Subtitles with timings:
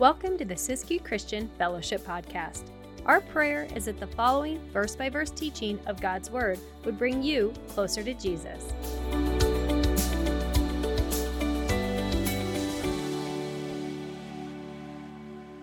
[0.00, 2.70] Welcome to the Siskiyou Christian Fellowship Podcast.
[3.04, 7.22] Our prayer is that the following verse by verse teaching of God's Word would bring
[7.22, 8.72] you closer to Jesus.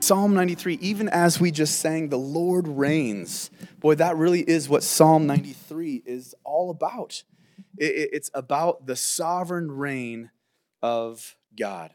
[0.01, 3.49] Psalm 93, even as we just sang, the Lord reigns.
[3.79, 7.23] Boy, that really is what Psalm 93 is all about.
[7.75, 10.29] It's about the sovereign reign
[10.83, 11.89] of God.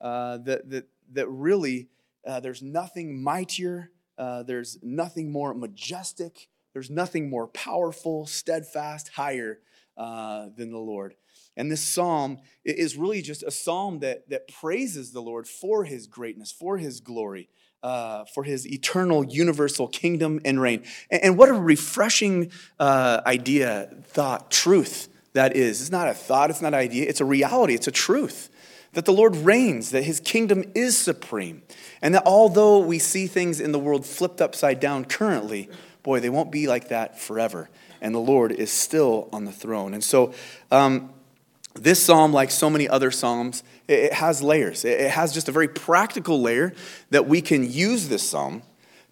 [0.00, 1.88] Uh, that, that, that really,
[2.26, 9.60] uh, there's nothing mightier, uh, there's nothing more majestic, there's nothing more powerful, steadfast, higher
[9.96, 11.14] uh, than the Lord.
[11.56, 16.06] And this psalm is really just a psalm that, that praises the Lord for his
[16.06, 17.48] greatness, for his glory,
[17.82, 20.84] uh, for his eternal, universal kingdom and reign.
[21.10, 25.80] And, and what a refreshing uh, idea, thought, truth that is.
[25.80, 28.50] It's not a thought, it's not an idea, it's a reality, it's a truth
[28.92, 31.62] that the Lord reigns, that his kingdom is supreme,
[32.02, 35.68] and that although we see things in the world flipped upside down currently,
[36.02, 37.68] boy, they won't be like that forever.
[38.00, 39.94] And the Lord is still on the throne.
[39.94, 40.32] And so,
[40.70, 41.12] um,
[41.74, 44.84] this psalm, like so many other psalms, it has layers.
[44.84, 46.72] It has just a very practical layer
[47.10, 48.62] that we can use this psalm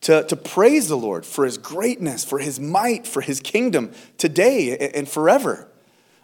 [0.03, 4.91] to, to praise the Lord for his greatness, for his might, for his kingdom today
[4.95, 5.69] and forever.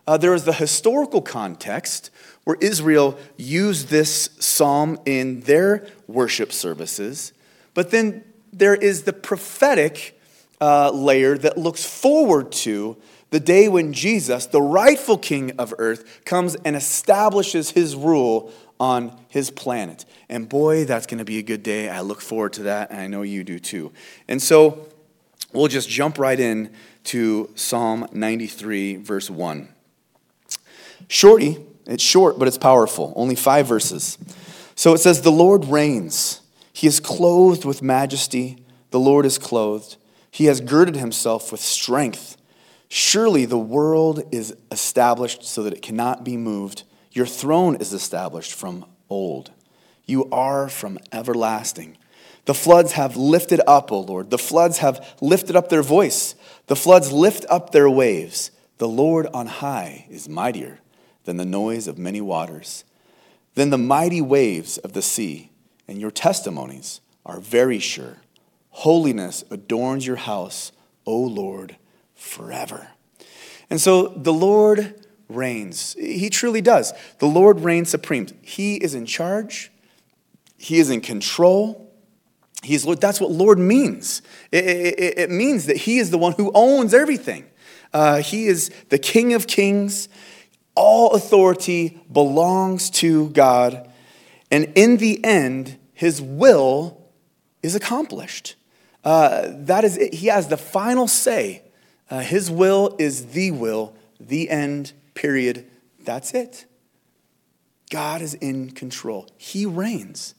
[0.07, 2.11] Uh, there is the historical context
[2.45, 7.33] where Israel used this psalm in their worship services.
[7.73, 10.21] But then there is the prophetic
[10.61, 12.97] uh, layer that looks forward to
[13.31, 19.19] the day when Jesus, the rightful king of earth, comes and establishes his rule on
[19.29, 20.05] his planet.
[20.29, 21.89] And boy, that's going to be a good day.
[21.89, 23.93] I look forward to that, and I know you do too.
[24.29, 24.87] And so
[25.53, 26.73] we'll just jump right in
[27.05, 29.74] to Psalm 93, verse 1.
[31.09, 33.13] Shorty, it's short, but it's powerful.
[33.17, 34.19] Only five verses.
[34.75, 36.41] So it says, The Lord reigns.
[36.73, 38.65] He is clothed with majesty.
[38.91, 39.97] The Lord is clothed.
[40.31, 42.37] He has girded himself with strength.
[42.89, 46.83] Surely the world is established so that it cannot be moved.
[47.13, 49.53] Your throne is established from old.
[50.05, 51.97] You are from everlasting.
[52.47, 54.31] The floods have lifted up, O Lord.
[54.31, 56.35] The floods have lifted up their voice.
[56.67, 58.51] The floods lift up their waves.
[58.79, 60.81] The Lord on high is mightier
[61.25, 62.85] than the noise of many waters,
[63.55, 65.51] than the mighty waves of the sea,
[65.89, 68.19] and your testimonies are very sure.
[68.71, 70.73] Holiness adorns your house,
[71.07, 71.77] O Lord,
[72.15, 72.89] forever.
[73.71, 75.95] And so the Lord reigns.
[75.99, 76.93] He truly does.
[77.19, 78.27] The Lord reigns supreme.
[78.43, 79.71] He is in charge,
[80.57, 81.81] He is in control.
[82.63, 82.99] He's Lord.
[82.99, 84.23] That's what Lord means.
[84.51, 87.45] It, it, it means that He is the one who owns everything.
[87.95, 90.09] Uh, he is the King of kings.
[90.75, 93.89] All authority belongs to God,
[94.51, 97.01] and in the end, his will
[97.63, 98.57] is accomplished.
[99.05, 100.15] Uh, that is it.
[100.15, 101.63] He has the final say.
[102.11, 105.67] Uh, his will is the will, the end, period.
[106.05, 106.67] That's it.
[107.91, 110.35] God is in control, He reigns.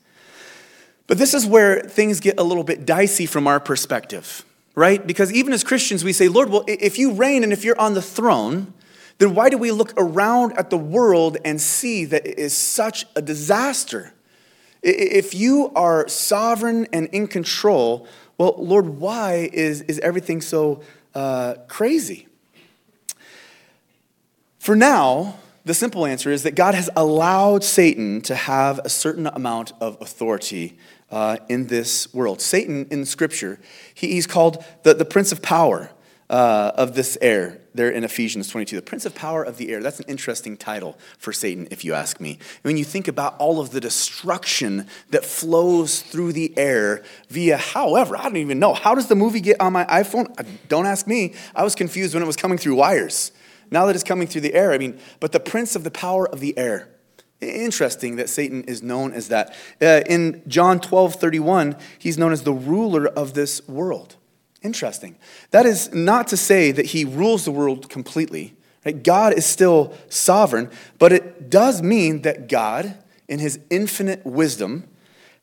[1.08, 5.06] But this is where things get a little bit dicey from our perspective, right?
[5.06, 7.94] Because even as Christians, we say, Lord, well, if you reign and if you're on
[7.94, 8.74] the throne,
[9.18, 13.06] then why do we look around at the world and see that it is such
[13.16, 14.14] a disaster?
[14.84, 20.84] If you are sovereign and in control, well, Lord, why is, is everything so
[21.14, 22.28] uh, crazy?
[24.60, 29.28] For now, the simple answer is that God has allowed Satan to have a certain
[29.28, 30.78] amount of authority
[31.10, 32.42] uh, in this world.
[32.42, 33.60] Satan in Scripture,
[33.94, 35.90] he, he's called the, the Prince of Power
[36.30, 38.76] uh, of this air there in Ephesians 22.
[38.76, 39.82] The Prince of Power of the Air.
[39.82, 42.40] That's an interesting title for Satan, if you ask me.
[42.64, 48.18] When you think about all of the destruction that flows through the air via, however,
[48.18, 48.74] I don't even know.
[48.74, 50.28] How does the movie get on my iPhone?
[50.40, 51.34] Uh, don't ask me.
[51.56, 53.32] I was confused when it was coming through wires.
[53.70, 56.28] Now that it's coming through the air, I mean, but the Prince of the Power
[56.28, 56.90] of the Air.
[57.42, 59.54] Interesting that Satan is known as that.
[59.82, 64.16] Uh, in John 12 31, he's known as the ruler of this world.
[64.62, 65.16] Interesting.
[65.52, 68.56] That is not to say that he rules the world completely.
[68.86, 69.02] Right?
[69.02, 70.70] God is still sovereign,
[71.00, 72.98] but it does mean that God,
[73.28, 74.88] in his infinite wisdom,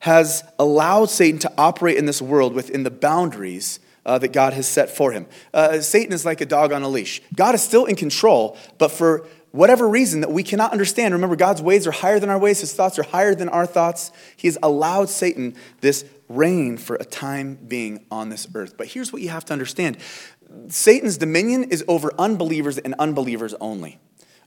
[0.00, 4.66] has allowed Satan to operate in this world within the boundaries uh, that God has
[4.66, 5.26] set for him.
[5.54, 7.22] Uh, Satan is like a dog on a leash.
[7.34, 11.62] God is still in control, but for whatever reason that we cannot understand, remember, God's
[11.62, 14.10] ways are higher than our ways, his thoughts are higher than our thoughts.
[14.36, 18.76] He has allowed Satan this reign for a time being on this earth.
[18.76, 19.98] But here's what you have to understand
[20.68, 23.98] Satan's dominion is over unbelievers and unbelievers only.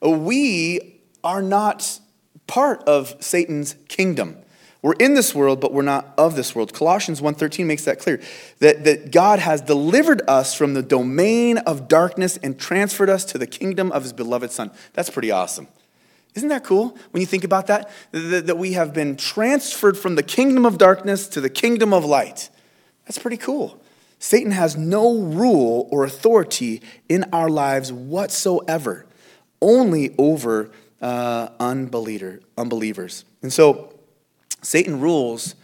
[0.01, 1.99] We are not
[2.47, 4.37] part of Satan's kingdom.
[4.85, 6.71] We're in this world, but we're not of this world.
[6.71, 8.21] Colossians 1.13 makes that clear,
[8.59, 13.39] that, that God has delivered us from the domain of darkness and transferred us to
[13.39, 14.69] the kingdom of his beloved Son.
[14.93, 15.69] That's pretty awesome.
[16.35, 17.89] Isn't that cool when you think about that?
[18.11, 22.05] That, that we have been transferred from the kingdom of darkness to the kingdom of
[22.05, 22.51] light.
[23.05, 23.81] That's pretty cool.
[24.19, 29.07] Satan has no rule or authority in our lives whatsoever,
[29.63, 30.69] only over
[31.01, 33.25] uh, unbeliever, unbelievers.
[33.41, 33.94] And so,
[34.65, 35.55] Satan rules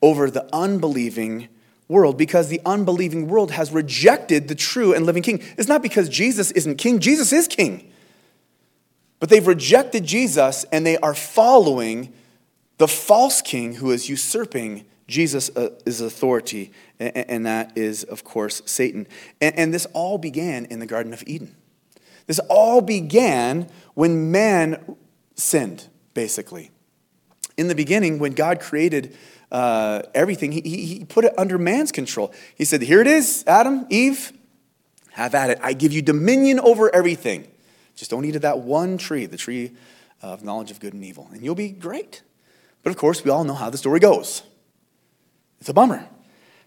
[0.00, 1.48] over the unbelieving
[1.88, 5.42] world because the unbelieving world has rejected the true and living king.
[5.58, 7.90] It's not because Jesus isn't king, Jesus is king.
[9.18, 12.12] But they've rejected Jesus and they are following
[12.78, 19.06] the false king who is usurping Jesus' uh, authority, and that is, of course, Satan.
[19.40, 21.54] And this all began in the Garden of Eden.
[22.26, 24.96] This all began when man
[25.34, 26.70] sinned, basically.
[27.56, 29.16] In the beginning, when God created
[29.50, 32.32] uh, everything, he, he put it under man's control.
[32.56, 34.32] He said, Here it is, Adam, Eve,
[35.12, 35.58] have at it.
[35.62, 37.46] I give you dominion over everything.
[37.94, 39.72] Just don't eat of that one tree, the tree
[40.20, 42.22] of knowledge of good and evil, and you'll be great.
[42.82, 44.42] But of course, we all know how the story goes.
[45.60, 46.06] It's a bummer.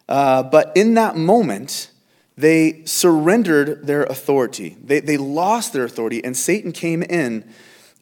[0.07, 1.92] Uh, but in that moment,
[2.38, 4.78] they surrendered their authority.
[4.81, 7.51] They, they lost their authority, and Satan came in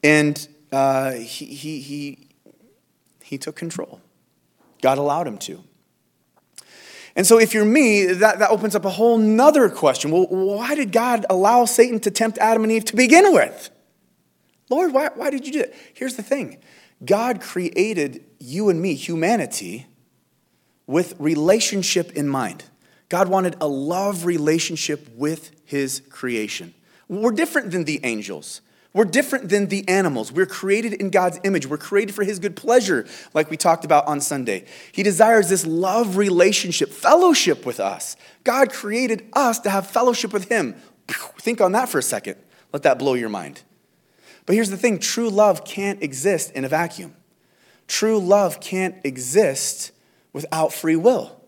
[0.04, 2.25] and uh, he, he, he,
[3.26, 4.00] he took control.
[4.84, 5.64] God allowed him to.
[7.16, 10.12] And so, if you're me, that, that opens up a whole nother question.
[10.12, 13.72] Well, why did God allow Satan to tempt Adam and Eve to begin with?
[14.70, 15.74] Lord, why, why did you do that?
[15.96, 16.58] Here's the thing
[17.04, 19.88] God created you and me, humanity,
[20.86, 22.66] with relationship in mind.
[23.10, 26.76] God wanted a love relationship with his creation.
[27.08, 28.62] We're different than the angels.
[28.96, 30.32] We're different than the animals.
[30.32, 31.68] We're created in God's image.
[31.68, 34.64] We're created for His good pleasure, like we talked about on Sunday.
[34.94, 38.16] He desires this love relationship, fellowship with us.
[38.46, 40.76] God created us to have fellowship with Him.
[41.10, 42.38] Think on that for a second.
[42.72, 43.64] Let that blow your mind.
[44.46, 47.18] But here's the thing true love can't exist in a vacuum.
[47.90, 49.92] True love can't exist
[50.32, 51.42] without free will.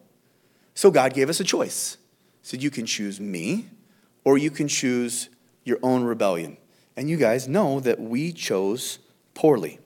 [0.73, 1.95] So God gave us a choice.
[2.41, 3.69] He said, You can choose me,
[4.25, 5.29] or you can choose
[5.63, 6.57] your own rebellion.
[6.97, 8.97] And you guys know that we chose
[9.35, 9.79] poorly.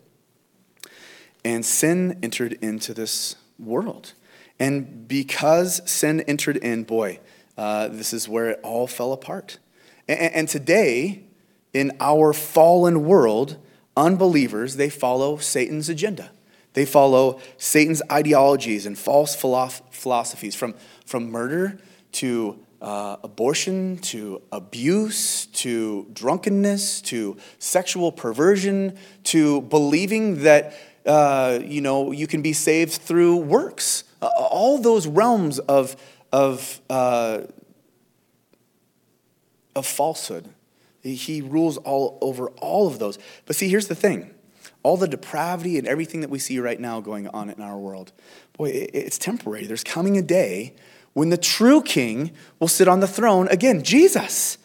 [1.44, 4.14] And sin entered into this world.
[4.60, 7.20] And because sin entered in, boy,
[7.58, 9.60] uh, this is where it all fell apart.
[10.08, 11.24] And, and today,
[11.74, 13.58] in our fallen world,
[13.98, 16.32] unbelievers, they follow Satan's agenda.
[16.74, 20.76] They follow Satan's ideologies and false philosophies from,
[21.06, 21.80] from murder
[22.14, 30.74] to uh, abortion to abuse to drunkenness to sexual perversion to believing that
[31.06, 34.04] uh, you know you can be saved through works.
[34.22, 35.96] Uh, all those realms of
[36.32, 37.42] of uh,
[39.76, 40.50] of falsehood.
[41.04, 43.18] He rules all over all of those.
[43.48, 44.36] But see here's the thing.
[44.84, 48.12] All the depravity and everything that we see right now going on in our world
[48.62, 49.66] boy it's temporary.
[49.66, 50.76] There's coming a day
[51.14, 54.58] when the true king will sit on the throne again, Jesus.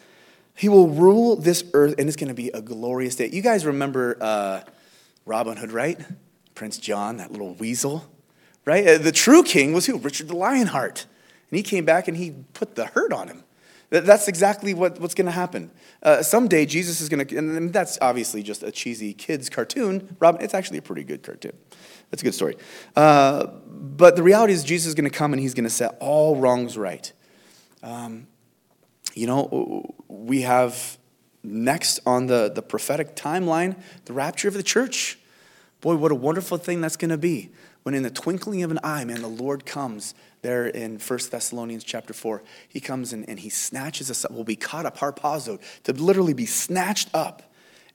[0.55, 3.29] He will rule this earth, and it's going to be a glorious day.
[3.31, 4.61] You guys remember uh,
[5.25, 5.99] Robin Hood, right?
[6.55, 8.11] Prince John, that little weasel,
[8.65, 8.87] right?
[8.87, 9.99] Uh, the true king was who?
[9.99, 11.05] Richard the Lionheart.
[11.51, 13.43] And he came back and he put the hurt on him.
[13.89, 15.71] That's exactly what, what's going to happen.
[16.03, 20.17] Uh, someday, Jesus is going to, and that's obviously just a cheesy kid's cartoon.
[20.19, 21.55] Robin, it's actually a pretty good cartoon.
[22.09, 22.55] That's a good story.
[22.95, 25.97] Uh, but the reality is, Jesus is going to come and he's going to set
[25.99, 27.11] all wrongs right.
[27.83, 28.27] Um,
[29.13, 30.97] you know, we have
[31.43, 35.17] next on the, the prophetic timeline the rapture of the church.
[35.81, 37.51] Boy, what a wonderful thing that's going to be.
[37.83, 41.83] When in the twinkling of an eye, man, the Lord comes there in 1 Thessalonians
[41.83, 42.43] chapter 4.
[42.67, 44.31] He comes and, and he snatches us up.
[44.31, 47.43] We'll be caught up, harpazoed, to literally be snatched up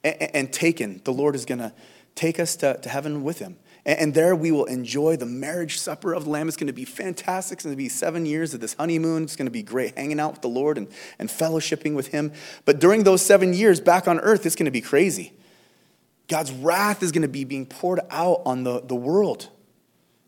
[0.03, 1.03] and, and taken.
[1.05, 1.73] The Lord is going to
[2.15, 3.57] take us to, to heaven with him.
[3.85, 6.47] And there we will enjoy the marriage supper of the Lamb.
[6.47, 7.57] It's going to be fantastic.
[7.57, 9.25] It's going to be seven years of this honeymoon.
[9.25, 10.87] It's going to be great hanging out with the Lord and,
[11.19, 12.33] and fellowshipping with Him.
[12.65, 15.33] But during those seven years back on earth, it's going to be crazy.
[16.29, 19.49] God's wrath is going to be being poured out on the, the world.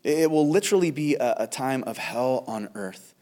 [0.03, 3.14] It will literally be a, a time of hell on earth.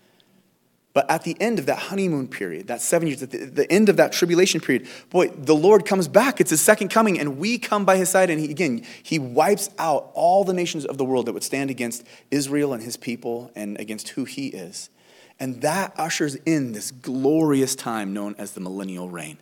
[0.93, 3.89] But at the end of that honeymoon period, that seven years, at the, the, end
[3.89, 6.39] of that tribulation period, boy, the Lord comes back.
[6.39, 8.29] It's his second coming, and we come by his side.
[8.29, 11.71] And he, again, he wipes out all the nations of the world that would stand
[11.71, 14.91] against Israel and his people and against who he is.
[15.39, 19.39] And that ushers in this glorious time known as the millennial reign.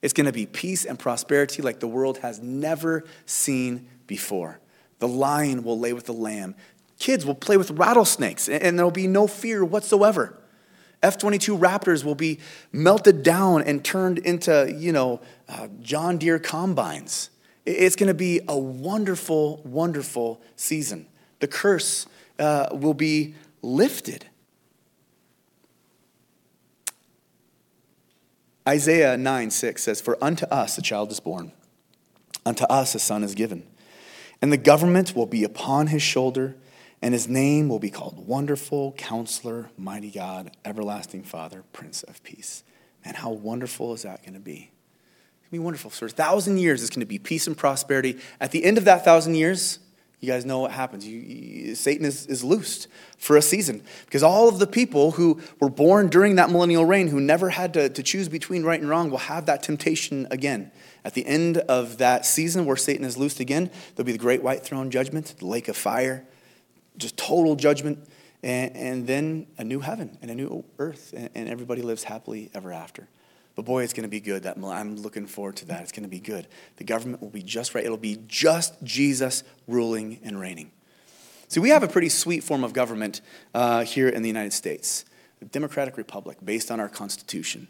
[0.00, 4.58] It's going to be peace and prosperity like the world has never seen before.
[5.00, 6.54] The lion will lay with the lamb.
[6.98, 10.38] Kids will play with rattlesnakes, and there'll be no fear whatsoever.
[11.04, 12.38] F 22 Raptors will be
[12.72, 15.20] melted down and turned into, you know,
[15.50, 17.28] uh, John Deere combines.
[17.66, 21.06] It's going to be a wonderful, wonderful season.
[21.40, 22.06] The curse
[22.38, 24.24] uh, will be lifted.
[28.66, 31.52] Isaiah 9 6 says, For unto us a child is born,
[32.46, 33.66] unto us a son is given,
[34.40, 36.56] and the government will be upon his shoulder,
[37.02, 42.64] and his name will be called Wonderful, Counselor, Mighty God, Everlasting Father, Prince of Peace.
[43.04, 44.70] Man, how wonderful is that going to be?
[45.40, 45.90] It's going to be wonderful.
[45.90, 48.18] For a thousand years, it's going to be peace and prosperity.
[48.40, 49.78] At the end of that thousand years,
[50.24, 51.06] you guys know what happens.
[51.06, 55.38] You, you, Satan is, is loosed for a season because all of the people who
[55.60, 58.88] were born during that millennial reign, who never had to, to choose between right and
[58.88, 60.72] wrong, will have that temptation again.
[61.04, 64.42] At the end of that season where Satan is loosed again, there'll be the great
[64.42, 66.26] white throne judgment, the lake of fire,
[66.96, 68.08] just total judgment,
[68.42, 72.50] and, and then a new heaven and a new earth, and, and everybody lives happily
[72.54, 73.08] ever after.
[73.54, 74.42] But boy, it's going to be good.
[74.42, 75.82] That I'm looking forward to that.
[75.82, 76.48] It's going to be good.
[76.76, 77.84] The government will be just right.
[77.84, 80.72] It'll be just Jesus ruling and reigning.
[81.48, 83.20] See, we have a pretty sweet form of government
[83.54, 85.04] uh, here in the United States,
[85.52, 87.68] democratic republic based on our Constitution.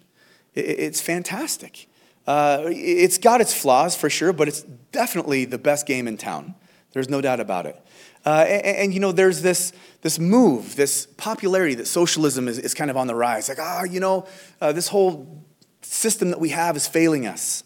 [0.55, 1.89] it's fantastic.
[2.27, 4.63] Uh, it's got its flaws for sure, but it's
[4.93, 6.55] definitely the best game in town.
[6.95, 7.77] There's no doubt about it.
[8.25, 12.73] Uh, and, and, you know, there's this, this move, this popularity that socialism is, is
[12.73, 13.49] kind of on the rise.
[13.49, 14.27] Like, ah, oh, you know,
[14.61, 15.45] uh, this whole
[15.83, 17.65] system that we have is failing us.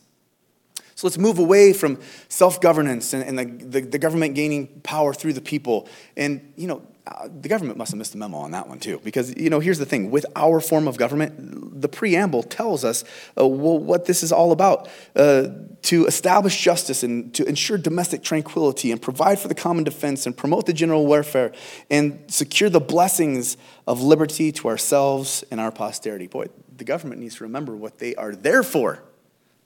[0.95, 5.15] So let's move away from self governance and, and the, the, the, government gaining power
[5.15, 5.89] through the people.
[6.17, 6.83] And, you know,
[7.29, 9.01] the government must have missed the memo on that one too.
[9.05, 13.05] Because, you know, here's the thing with our form of government, the preamble tells us
[13.39, 15.49] uh, well, what this is all about uh,
[15.83, 20.37] to establish justice and to ensure domestic tranquility and provide for the common defense and
[20.37, 21.53] promote the general welfare
[21.91, 26.27] and secure the blessings of liberty to ourselves and our posterity.
[26.27, 26.47] Boy,
[26.77, 29.03] the government needs to remember what they are there for.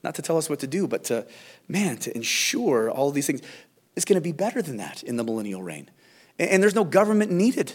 [0.02, 1.26] Not to tell us what to do, but to,
[1.68, 3.40] man, to ensure all these things.
[3.94, 5.90] It's going to be better than that in the millennial reign.
[6.38, 7.74] And there's no government needed.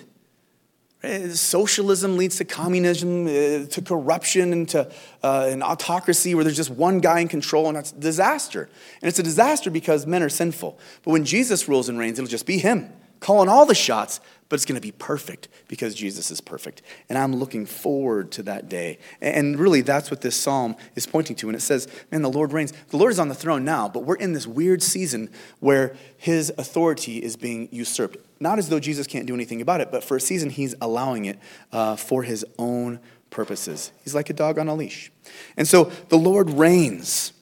[1.33, 4.91] Socialism leads to communism, uh, to corruption, and to
[5.23, 8.67] uh, an autocracy where there's just one guy in control, and that's a disaster.
[9.01, 10.79] And it's a disaster because men are sinful.
[11.03, 14.55] But when Jesus rules and reigns, it'll just be him calling all the shots, but
[14.55, 16.81] it's going to be perfect because Jesus is perfect.
[17.09, 18.99] And I'm looking forward to that day.
[19.21, 21.49] And really, that's what this psalm is pointing to.
[21.49, 22.73] And it says, Man, the Lord reigns.
[22.89, 26.51] The Lord is on the throne now, but we're in this weird season where his
[26.57, 28.17] authority is being usurped.
[28.39, 31.25] Not as though Jesus can't do anything about it, but for a season, he's allowing
[31.25, 31.39] it
[31.71, 32.99] uh, for his own
[33.29, 33.91] purposes.
[34.03, 35.11] He's like a dog on a leash.
[35.57, 37.33] And so the Lord reigns.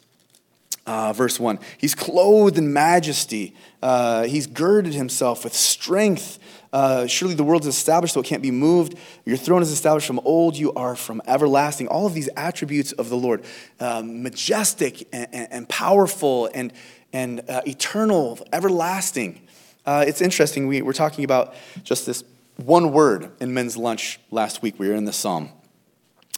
[0.85, 1.57] Uh, verse 1.
[1.79, 3.55] He's clothed in majesty.
[3.81, 6.37] Uh, he's girded himself with strength.
[6.75, 8.97] Uh, surely the world is established, so it can't be moved.
[9.23, 10.57] Your throne is established from old.
[10.57, 11.87] You are from everlasting.
[11.87, 13.45] All of these attributes of the Lord
[13.79, 16.73] um, majestic and, and, and, powerful and,
[17.13, 19.39] and uh, eternal, everlasting.
[19.85, 20.67] Uh, it's interesting.
[20.67, 21.53] We were talking about
[21.85, 22.25] just this
[22.57, 24.77] one word in men's lunch last week.
[24.77, 25.51] We were in the psalm.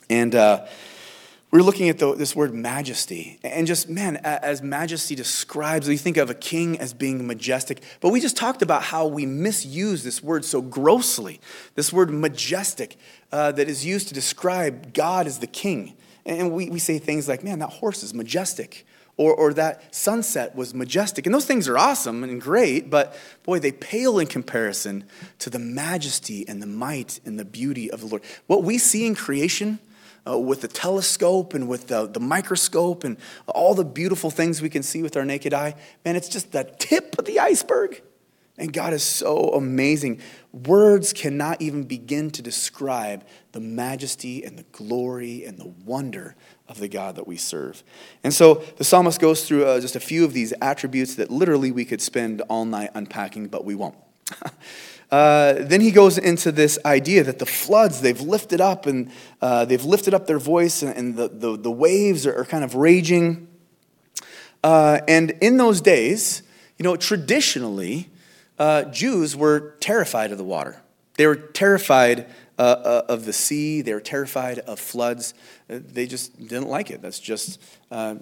[0.08, 0.68] And uh,
[1.58, 3.40] we're looking at the, this word majesty.
[3.44, 7.82] And just, man, as majesty describes, we think of a king as being majestic.
[8.00, 11.42] But we just talked about how we misuse this word so grossly.
[11.74, 12.98] This word majestic
[13.32, 15.98] uh, that is used to describe God as the king.
[16.28, 18.86] And we, we say things like, man, that horse is majestic.
[19.16, 21.26] Or, or that sunset was majestic.
[21.26, 25.06] And those things are awesome and great, but boy, they pale in comparison
[25.40, 28.22] to the majesty and the might and the beauty of the Lord.
[28.46, 29.80] What we see in creation,
[30.28, 33.18] uh, with the telescope and with the, the microscope and
[33.48, 36.64] all the beautiful things we can see with our naked eye, man, it's just the
[36.80, 38.02] tip of the iceberg.
[38.60, 40.20] And God is so amazing.
[40.52, 46.36] Words cannot even begin to describe the majesty and the glory and the wonder
[46.68, 47.84] of the God that we serve.
[48.24, 51.72] And so the psalmist goes through uh, just a few of these attributes that literally
[51.72, 53.96] we could spend all night unpacking, but we won't.
[55.10, 59.10] Uh, then he goes into this idea that the floods, they've lifted up and
[59.42, 62.64] uh, they've lifted up their voice, and, and the, the, the, waves are, are, kind
[62.64, 63.48] of raging.
[64.64, 66.44] Uh, and in those days,
[66.78, 68.10] you know, traditionally,
[68.60, 70.82] uh, Jews were terrified of the water.
[71.16, 73.82] They were terrified uh, uh, of the sea.
[73.82, 75.34] They were terrified of floods.
[75.70, 77.02] Uh, they just didn't like it.
[77.02, 77.62] That's just
[77.92, 78.16] uh,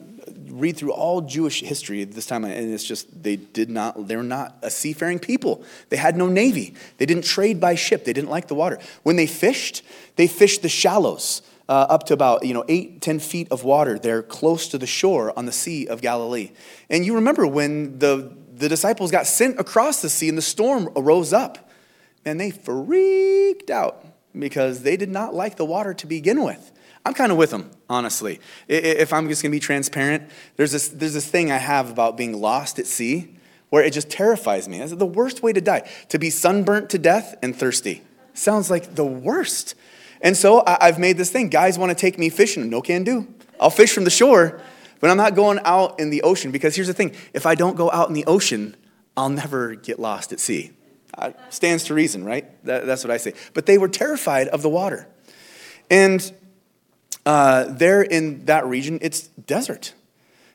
[0.48, 4.08] read through all Jewish history this time, and it's just they did not.
[4.08, 5.64] They were not a seafaring people.
[5.90, 6.74] They had no navy.
[6.98, 8.06] They didn't trade by ship.
[8.06, 8.80] They didn't like the water.
[9.04, 9.84] When they fished,
[10.16, 11.42] they fished the shallows.
[11.68, 14.86] Uh, up to about you know eight ten feet of water they're close to the
[14.86, 16.52] shore on the sea of galilee
[16.92, 20.90] and you remember when the the disciples got sent across the sea and the storm
[20.96, 21.70] arose up.
[22.24, 24.05] And they freaked out
[24.40, 26.72] because they did not like the water to begin with.
[27.06, 28.40] I'm kind of with them, honestly.
[28.68, 32.18] If I'm just going to be transparent, there's this, there's this thing I have about
[32.18, 33.36] being lost at sea
[33.70, 34.80] where it just terrifies me.
[34.80, 38.02] It's the worst way to die to be sunburnt to death and thirsty.
[38.34, 39.76] Sounds like the worst.
[40.22, 41.50] And so I've made this thing.
[41.50, 42.70] Guys want to take me fishing.
[42.70, 43.28] No can do.
[43.60, 44.62] I'll fish from the shore,
[45.00, 47.76] but I'm not going out in the ocean because here's the thing if I don't
[47.76, 48.76] go out in the ocean,
[49.16, 50.72] I'll never get lost at sea.
[51.18, 52.46] Uh, stands to reason, right?
[52.66, 53.34] That, that's what I say.
[53.54, 55.08] But they were terrified of the water.
[55.90, 56.34] And
[57.26, 59.94] uh, there in that region, it's desert.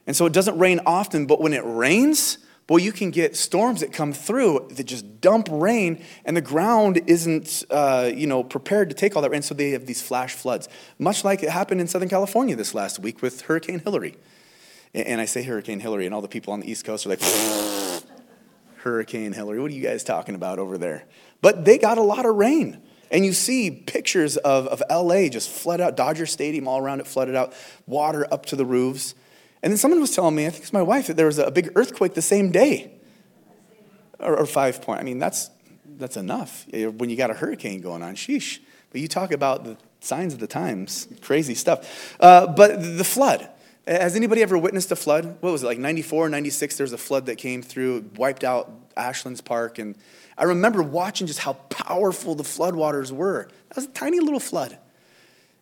[0.07, 3.81] And so it doesn't rain often, but when it rains, boy, you can get storms
[3.81, 8.91] that come through that just dump rain, and the ground isn't, uh, you know, prepared
[8.91, 9.43] to take all that rain.
[9.43, 12.99] So they have these flash floods, much like it happened in Southern California this last
[12.99, 14.17] week with Hurricane Hilary.
[14.93, 17.21] And I say Hurricane Hilary, and all the people on the East Coast are like,
[18.83, 19.61] Hurricane Hilary.
[19.61, 21.05] What are you guys talking about over there?
[21.43, 22.83] But they got a lot of rain.
[23.11, 27.07] And you see pictures of, of LA just flooded out, Dodger Stadium all around it
[27.07, 27.53] flooded out,
[27.87, 29.15] water up to the roofs.
[29.63, 31.51] And then someone was telling me, I think it's my wife, that there was a
[31.51, 32.93] big earthquake the same day.
[34.19, 35.01] Or, or five point.
[35.01, 35.51] I mean, that's,
[35.99, 38.15] that's enough when you got a hurricane going on.
[38.15, 38.61] Sheesh.
[38.91, 42.17] But you talk about the signs of the times, crazy stuff.
[42.21, 43.49] Uh, but the flood.
[43.87, 45.37] Has anybody ever witnessed a flood?
[45.41, 46.77] What was it, like 94, 96?
[46.77, 49.79] There was a flood that came through, wiped out Ashlands Park.
[49.79, 49.97] And
[50.37, 53.49] I remember watching just how powerful the floodwaters were.
[53.69, 54.79] That was a tiny little flood.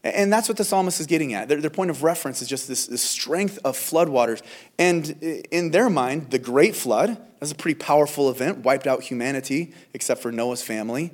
[0.04, 1.48] And that's what the psalmist is getting at.
[1.48, 4.42] Their, their point of reference is just this, this, strength of floodwaters.
[4.78, 5.10] And
[5.50, 10.22] in their mind, the Great Flood was a pretty powerful event, wiped out humanity, except
[10.22, 11.12] for Noah's family.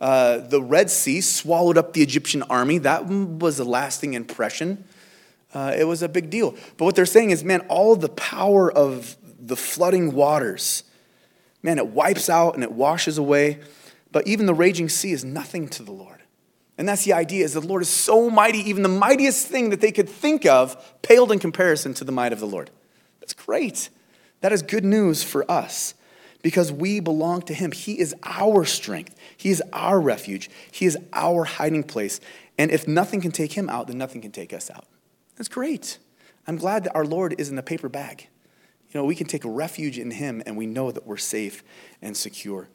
[0.00, 2.78] Uh, the Red Sea swallowed up the Egyptian army.
[2.78, 4.84] That was a lasting impression.
[5.54, 6.52] Uh, it was a big deal.
[6.76, 10.84] But what they're saying is, man, all the power of the flooding waters,
[11.62, 13.60] man, it wipes out and it washes away.
[14.12, 16.22] But even the raging sea is nothing to the Lord.
[16.76, 19.80] And that's the idea is the Lord is so mighty, even the mightiest thing that
[19.80, 22.70] they could think of paled in comparison to the might of the Lord.
[23.20, 23.90] That's great.
[24.40, 25.94] That is good news for us
[26.40, 27.72] because we belong to him.
[27.72, 29.16] He is our strength.
[29.36, 30.48] He is our refuge.
[30.70, 32.20] He is our hiding place.
[32.56, 34.84] And if nothing can take him out, then nothing can take us out.
[35.38, 35.98] That's great.
[36.48, 38.28] I'm glad that our Lord is in the paper bag.
[38.90, 41.62] You know, we can take refuge in Him and we know that we're safe
[42.02, 42.68] and secure.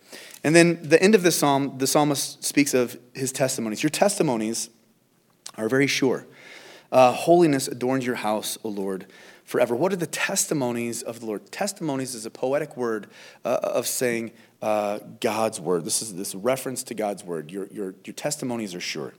[0.43, 3.84] And then the end of the psalm, the psalmist speaks of his testimonies.
[3.84, 4.69] Your testimonies
[5.58, 6.26] are very sure.
[6.91, 9.08] Uh, holiness adorns your house, O Lord,
[9.43, 9.76] forever.
[9.76, 11.52] What are the testimonies of the Lord?
[11.52, 13.08] Testimonies is a poetic word
[13.43, 15.84] uh, of saying uh, God's word.
[15.84, 17.52] This is this reference to God's word.
[17.52, 19.13] Your, your, your testimonies are sure.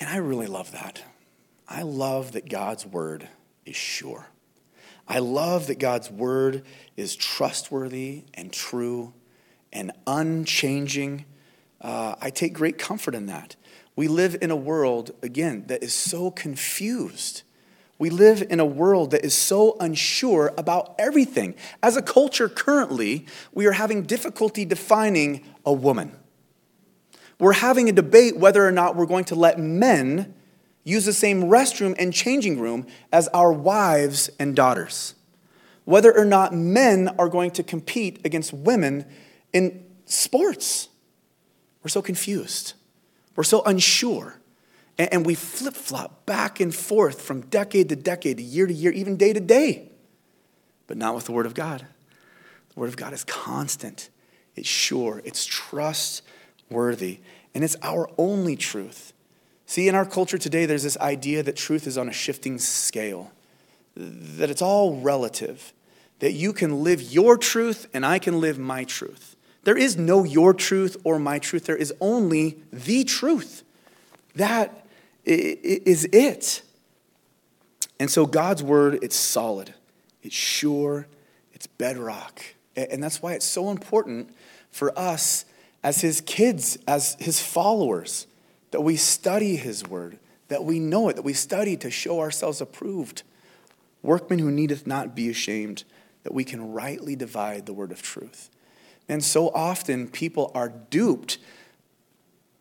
[0.00, 1.04] And I really love that.
[1.70, 3.28] I love that God's word
[3.64, 4.26] is sure.
[5.06, 6.64] I love that God's word
[6.96, 9.14] is trustworthy and true
[9.72, 11.26] and unchanging.
[11.80, 13.54] Uh, I take great comfort in that.
[13.94, 17.42] We live in a world, again, that is so confused.
[17.98, 21.54] We live in a world that is so unsure about everything.
[21.82, 26.16] As a culture currently, we are having difficulty defining a woman.
[27.38, 30.34] We're having a debate whether or not we're going to let men
[30.84, 35.14] use the same restroom and changing room as our wives and daughters.
[35.84, 39.06] Whether or not men are going to compete against women
[39.52, 40.88] in sports.
[41.82, 42.74] We're so confused.
[43.36, 44.36] We're so unsure.
[44.98, 49.16] And we flip flop back and forth from decade to decade, year to year, even
[49.16, 49.90] day to day.
[50.86, 51.86] But not with the Word of God.
[52.74, 54.10] The Word of God is constant,
[54.54, 57.20] it's sure, it's trustworthy,
[57.54, 59.12] and it's our only truth.
[59.70, 63.30] See, in our culture today, there's this idea that truth is on a shifting scale,
[63.94, 65.72] that it's all relative,
[66.18, 69.36] that you can live your truth and I can live my truth.
[69.62, 73.62] There is no your truth or my truth, there is only the truth.
[74.34, 74.88] That
[75.24, 76.62] is it.
[78.00, 79.72] And so God's word, it's solid,
[80.24, 81.06] it's sure,
[81.52, 82.42] it's bedrock.
[82.74, 84.34] And that's why it's so important
[84.72, 85.44] for us
[85.84, 88.26] as his kids, as his followers
[88.70, 92.60] that we study His word, that we know it, that we study to show ourselves
[92.60, 93.22] approved.
[94.02, 95.84] Workmen who needeth not be ashamed,
[96.22, 98.50] that we can rightly divide the word of truth.
[99.08, 101.38] And so often people are duped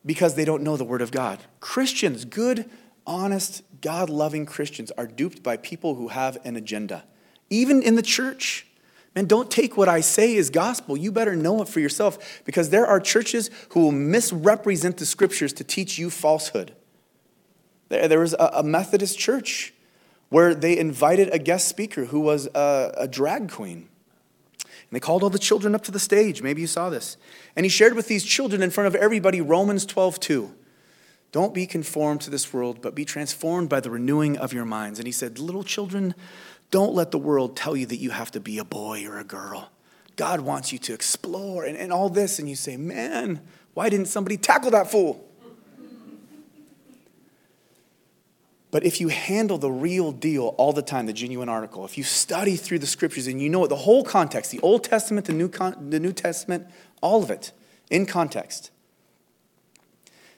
[0.05, 1.39] because they don't know the word of God.
[1.59, 2.69] Christians, good,
[3.05, 7.03] honest, God loving Christians, are duped by people who have an agenda,
[7.49, 8.65] even in the church.
[9.15, 10.95] Man, don't take what I say as gospel.
[10.95, 15.51] You better know it for yourself because there are churches who will misrepresent the scriptures
[15.53, 16.73] to teach you falsehood.
[17.89, 19.73] There was a Methodist church
[20.29, 23.89] where they invited a guest speaker who was a, a drag queen.
[24.61, 26.41] And they called all the children up to the stage.
[26.41, 27.17] Maybe you saw this.
[27.55, 30.55] And he shared with these children in front of everybody Romans 12, 2.
[31.31, 34.97] Don't be conformed to this world, but be transformed by the renewing of your minds.
[34.99, 36.15] And he said, Little children,
[36.71, 39.23] don't let the world tell you that you have to be a boy or a
[39.23, 39.71] girl.
[40.15, 42.39] God wants you to explore and, and all this.
[42.39, 43.41] And you say, Man,
[43.73, 45.25] why didn't somebody tackle that fool?
[48.71, 52.03] But if you handle the real deal all the time, the genuine article, if you
[52.03, 55.49] study through the scriptures and you know the whole context, the Old Testament, the New,
[55.49, 56.67] Con- the New Testament,
[57.01, 57.51] all of it
[57.89, 58.69] in context,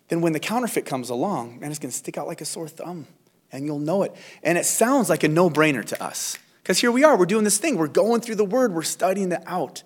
[0.07, 2.69] then when the counterfeit comes along, man, it's going to stick out like a sore
[2.69, 3.07] thumb
[3.51, 4.15] and you'll know it.
[4.43, 7.43] And it sounds like a no brainer to us because here we are, we're doing
[7.43, 9.83] this thing, we're going through the word, we're studying it out.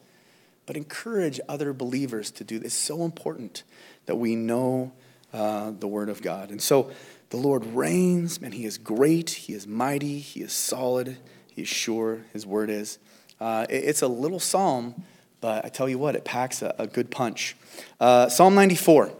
[0.65, 2.73] But encourage other believers to do this.
[2.73, 3.63] It's so important
[4.07, 4.91] that we know
[5.31, 6.49] uh, the word of God.
[6.49, 6.91] And so,
[7.29, 11.67] the Lord reigns, and He is great, He is mighty, He is solid, He is
[11.67, 12.99] sure, His word is.
[13.39, 15.03] Uh, it's a little psalm,
[15.41, 17.55] but I tell you what, it packs a, a good punch.
[17.99, 19.11] Uh, psalm 94.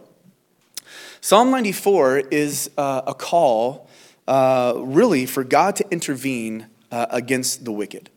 [1.20, 3.85] Psalm 94 is uh, a call,
[4.28, 8.10] uh, really, for God to intervene uh, against the wicked.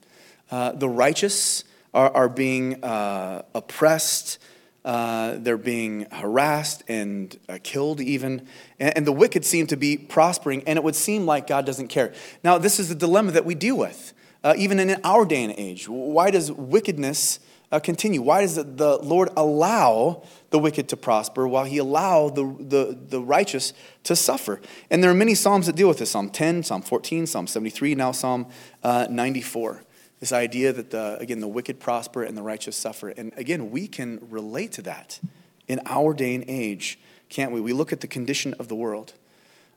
[0.51, 4.39] Uh, the righteous are, are being oppressed
[4.85, 8.47] uh, they're being harassed and uh, killed, even.
[8.79, 11.89] And, and, the wicked seem to be prospering, and it would seem like God doesn't
[11.89, 12.13] care.
[12.43, 15.53] Now, this is the dilemma that we deal with, uh, even in our day and
[15.57, 15.89] age.
[15.89, 17.39] Why does wickedness
[17.71, 18.21] uh, continue?
[18.21, 23.21] Why does the Lord allow the wicked to prosper while He allow the, the, the
[23.21, 24.60] righteous to suffer?
[24.89, 27.95] And there are many Psalms that deal with this Psalm 10, Psalm 14, Psalm 73,
[27.95, 28.47] now Psalm
[28.84, 29.84] uh, 94.
[30.19, 33.10] This idea that, the, again, the wicked prosper and the righteous suffer.
[33.10, 35.19] And again, we can relate to that
[35.67, 37.62] in our day and age, can't we?
[37.62, 39.13] We look at the condition of the world,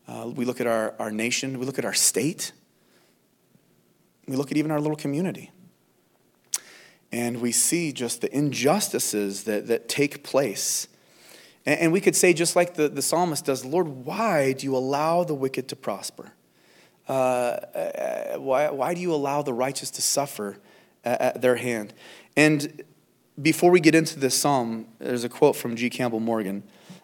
[0.08, 2.52] uh, we look at our, our nation, we look at our state,
[4.26, 5.50] we look at even our little community.
[7.12, 10.88] And we see just the injustices that, that take place.
[11.66, 14.74] And, and we could say, just like the, the psalmist does, Lord, why do you
[14.74, 16.32] allow the wicked to prosper?
[17.08, 20.56] Uh, uh, why, why do you allow the righteous to suffer
[21.04, 21.92] at, at their hand?
[22.36, 22.82] And
[23.40, 25.90] before we get into this psalm, there's a quote from G.
[25.90, 26.62] Campbell Morgan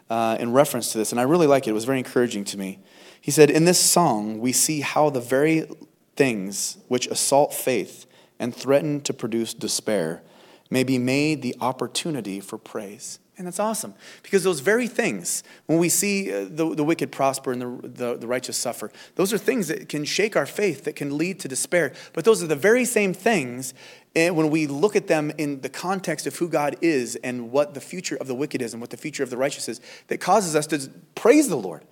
[0.09, 1.71] uh, in reference to this, and I really like it.
[1.71, 2.79] It was very encouraging to me.
[3.21, 5.69] He said, In this song, we see how the very
[6.17, 8.07] things which assault faith
[8.39, 10.23] and threaten to produce despair
[10.71, 13.19] may be made the opportunity for praise.
[13.39, 13.95] And that's awesome.
[14.25, 18.17] Because those very things, when we see uh, the, the wicked prosper and the, the,
[18.17, 21.49] the, righteous suffer, those are things that can shake our faith, that can lead to
[21.49, 21.93] despair.
[22.15, 23.75] But those are the very same things
[24.17, 27.75] eh, when we look at them in the context of who God is and what
[27.75, 30.19] the future of the wicked is and what the future of the righteous is, that
[30.19, 31.85] causes us to praise the Lord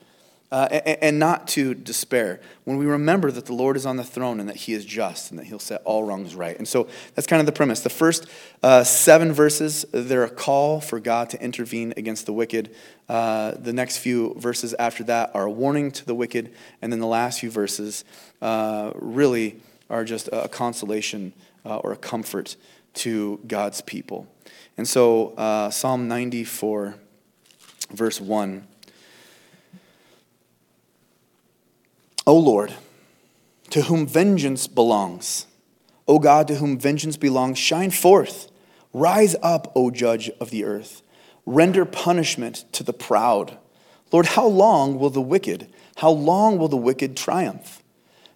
[0.52, 2.40] uh, and, and, not to despair.
[2.64, 5.30] When we remember that the Lord is on the throne and that He is just
[5.30, 6.56] and that He'll set all wrongs right.
[6.56, 7.80] And so that's kind of the premise.
[7.80, 8.26] The first
[8.62, 12.74] uh, seven verses, they're a call for God to intervene against the wicked.
[13.08, 16.52] Uh, the next few verses after that are a warning to the wicked.
[16.80, 18.04] And then the last few verses
[18.40, 21.32] uh, really are just a consolation
[21.64, 22.56] uh, or a comfort
[22.94, 24.28] to God's people.
[24.76, 26.94] And so uh, Psalm 94,
[27.90, 28.66] verse 1.
[32.26, 32.74] O Lord,
[33.70, 35.46] to whom vengeance belongs,
[36.08, 38.50] O God, to whom vengeance belongs, shine forth.
[38.92, 41.02] Rise up, O judge of the earth.
[41.44, 43.58] Render punishment to the proud.
[44.10, 47.82] Lord, how long will the wicked, how long will the wicked triumph?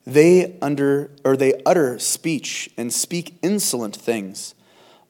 [0.07, 4.55] They under or they utter speech and speak insolent things.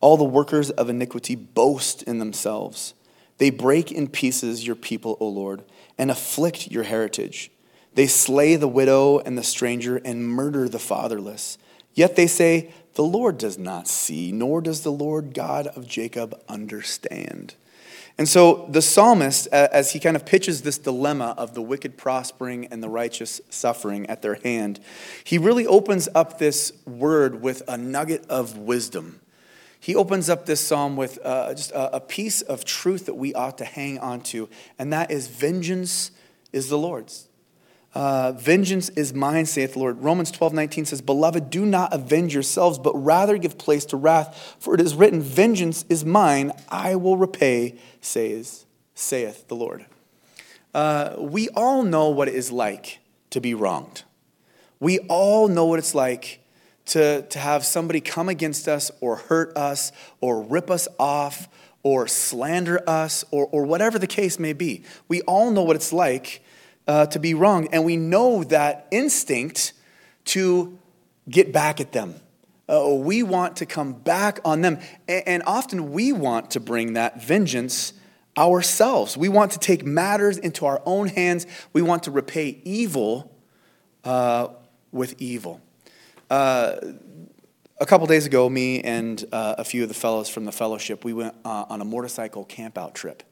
[0.00, 2.94] All the workers of iniquity boast in themselves.
[3.38, 5.64] They break in pieces your people, O Lord,
[5.98, 7.50] and afflict your heritage.
[8.00, 11.58] They slay the widow and the stranger and murder the fatherless.
[11.92, 16.40] Yet they say, The Lord does not see, nor does the Lord God of Jacob
[16.48, 17.56] understand.
[18.16, 22.64] And so the psalmist, as he kind of pitches this dilemma of the wicked prospering
[22.68, 24.80] and the righteous suffering at their hand,
[25.22, 29.20] he really opens up this word with a nugget of wisdom.
[29.78, 33.34] He opens up this psalm with uh, just a, a piece of truth that we
[33.34, 36.12] ought to hang on to, and that is vengeance
[36.50, 37.26] is the Lord's.
[37.92, 40.02] Uh, vengeance is mine, saith the Lord.
[40.02, 44.56] Romans 12, 19 says, Beloved, do not avenge yourselves, but rather give place to wrath.
[44.60, 49.86] For it is written, Vengeance is mine, I will repay, says, saith the Lord.
[50.72, 53.00] Uh, we all know what it is like
[53.30, 54.04] to be wronged.
[54.78, 56.40] We all know what it's like
[56.86, 61.48] to, to have somebody come against us or hurt us or rip us off
[61.82, 64.84] or slander us or, or whatever the case may be.
[65.08, 66.42] We all know what it's like
[66.90, 67.68] uh, to be wrong.
[67.72, 69.74] And we know that instinct
[70.24, 70.76] to
[71.28, 72.14] get back at them,
[72.70, 74.78] Uh, we want to come back on them.
[75.08, 77.94] And, often we want to bring that vengeance
[78.36, 79.16] ourselves.
[79.16, 81.46] We want to take matters into our own hands.
[81.72, 83.12] We want to repay evil
[84.04, 84.48] uh,
[84.92, 85.60] with evil.
[86.28, 86.76] Uh,
[87.80, 91.04] a couple days ago, me and uh, a few of the fellows from the fellowship,
[91.04, 93.22] we went uh, on a motorcycle campout trip.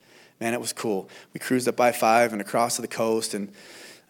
[0.40, 1.09] Man, it was cool.
[1.35, 3.51] We cruised up I 5 and across to the coast, and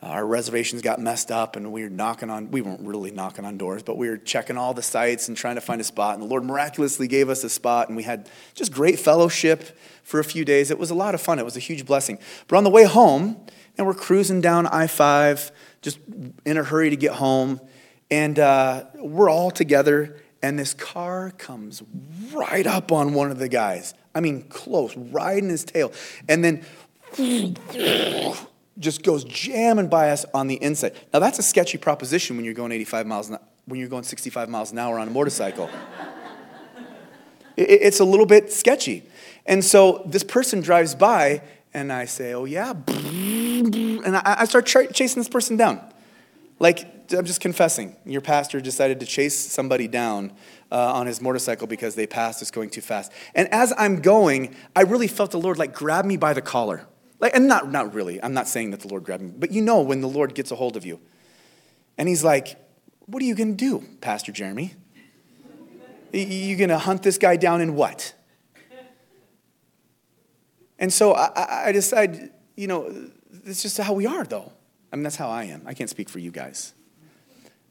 [0.03, 3.45] uh, our reservations got messed up, and we were knocking on, we weren't really knocking
[3.45, 6.15] on doors, but we were checking all the sites and trying to find a spot.
[6.15, 10.21] And the Lord miraculously gave us a spot, and we had just great fellowship for
[10.21, 10.71] a few days.
[10.71, 11.39] It was a lot of fun.
[11.39, 12.19] It was a huge blessing.
[12.47, 13.39] But on the way home,
[13.77, 15.99] and we're cruising down I 5, just
[16.45, 17.61] in a hurry to get home,
[18.11, 21.83] and uh, we're all together and this car comes
[22.33, 23.95] right up on one of the guys.
[24.15, 25.93] I mean, close, in his tail.
[26.29, 26.65] And then
[28.79, 30.95] just goes jamming by us on the inside.
[31.13, 33.31] Now, that's a sketchy proposition when you're going 85 miles,
[33.67, 35.69] when you're going 65 miles an hour on a motorcycle.
[37.57, 39.05] it's a little bit sketchy.
[39.47, 41.43] And so this person drives by,
[41.75, 42.75] and I say, Oh, yeah.
[42.89, 45.81] And I start chasing this person down.
[46.59, 47.97] Like, I'm just confessing.
[48.05, 50.33] Your pastor decided to chase somebody down
[50.71, 53.13] uh, on his motorcycle because they passed us going too fast.
[53.35, 56.87] And as I'm going, I really felt the Lord like grab me by the collar.
[57.21, 58.23] Like, and not, not really.
[58.23, 60.51] I'm not saying that the Lord grabbed me, but you know when the Lord gets
[60.51, 61.01] a hold of you.
[61.97, 62.57] And he's like,
[63.07, 64.75] What are you going to do, Pastor Jeremey?
[66.13, 68.15] You going to hunt this guy down in what?
[70.79, 73.11] And so I, I decide, you know,
[73.45, 74.53] it's just how we are, though.
[74.93, 75.63] I mean, that's how I am.
[75.67, 76.73] I can't speak for you guys.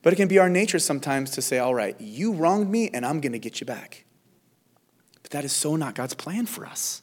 [0.02, 3.06] But it can be our nature sometimes to say, all right, you wronged me and
[3.06, 4.06] I'm going to get you back.
[5.22, 7.02] But that is so not God's plan for us.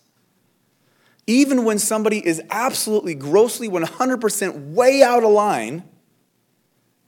[1.26, 5.84] Even when somebody is absolutely, grossly, 100% way out of line,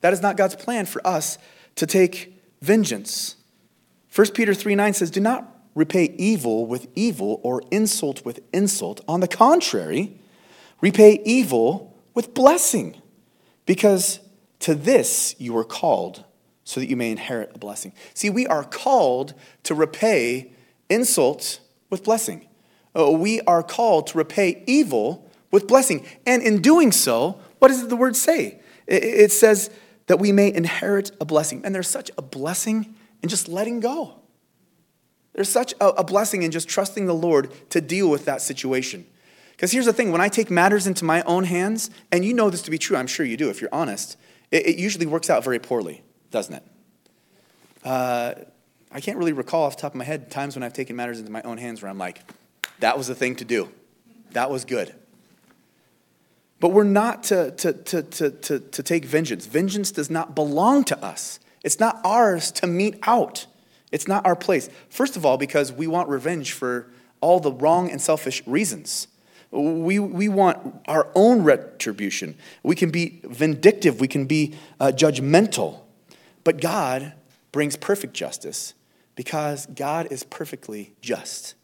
[0.00, 1.38] that is not God's plan for us
[1.76, 3.36] to take vengeance.
[4.14, 9.02] 1 Peter 3 9 says, Do not repay evil with evil or insult with insult.
[9.06, 10.18] On the contrary,
[10.80, 13.00] repay evil with blessing,
[13.66, 14.18] because
[14.58, 16.24] to this you were called,
[16.64, 17.92] so that you may inherit a blessing.
[18.14, 20.50] See, we are called to repay
[20.88, 22.48] insult with blessing.
[22.98, 26.04] Uh, we are called to repay evil with blessing.
[26.26, 28.60] And in doing so, what does the word say?
[28.86, 29.70] It says
[30.06, 31.60] that we may inherit a blessing.
[31.64, 34.14] And there's such a blessing in just letting go.
[35.34, 39.06] There's such a blessing in just trusting the Lord to deal with that situation.
[39.56, 42.50] Because here's the thing when I take matters into my own hands, and you know
[42.50, 44.18] this to be true, I'm sure you do if you're honest,
[44.50, 46.62] it, it usually works out very poorly, doesn't it?
[47.82, 48.34] Uh,
[48.92, 51.18] I can't really recall off the top of my head times when I've taken matters
[51.18, 52.20] into my own hands where I'm like,
[52.80, 53.70] that was the thing to do.
[54.32, 54.94] That was good.
[56.60, 59.46] But we're not to, to, to, to, to, to take vengeance.
[59.46, 63.46] Vengeance does not belong to us, it's not ours to mete out.
[63.92, 64.68] It's not our place.
[64.90, 66.90] First of all, because we want revenge for
[67.20, 69.06] all the wrong and selfish reasons.
[69.50, 72.36] We, we want our own retribution.
[72.62, 74.00] We can be vindictive.
[74.00, 75.80] We can be uh, judgmental.
[76.44, 77.12] But God
[77.52, 78.74] brings perfect justice
[79.14, 81.54] because God is perfectly just.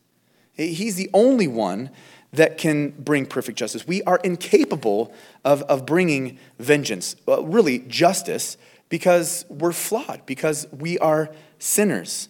[0.55, 1.90] He's the only one
[2.33, 3.87] that can bring perfect justice.
[3.87, 5.12] We are incapable
[5.45, 8.57] of, of bringing vengeance, uh, really justice,
[8.88, 12.29] because we're flawed, because we are sinners.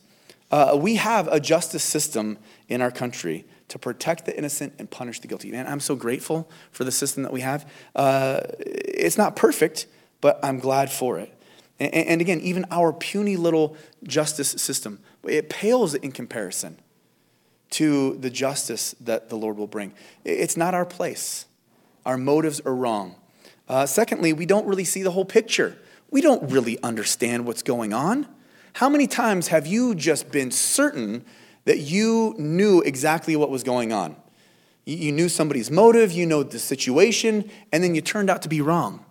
[0.50, 2.38] Uh, we have a justice system
[2.68, 5.50] in our country to protect the innocent and punish the guilty.
[5.50, 7.66] Man, I'm so grateful for the system that we have.
[7.96, 9.86] Uh, it's not perfect,
[10.20, 11.32] but I'm glad for it.
[11.80, 16.76] And, and again, even our puny little justice system, it pales in comparison
[17.70, 19.94] to the justice that the Lord will bring.
[20.22, 21.46] It's not our place.
[22.04, 23.16] Our motives are wrong.
[23.70, 25.78] Uh, secondly, we don't really see the whole picture.
[26.10, 28.28] We don't really understand what's going on.
[28.74, 31.24] How many times have you just been certain
[31.64, 34.16] that you knew exactly what was going on.
[34.84, 38.60] You knew somebody's motive, you know the situation, and then you turned out to be
[38.60, 39.04] wrong.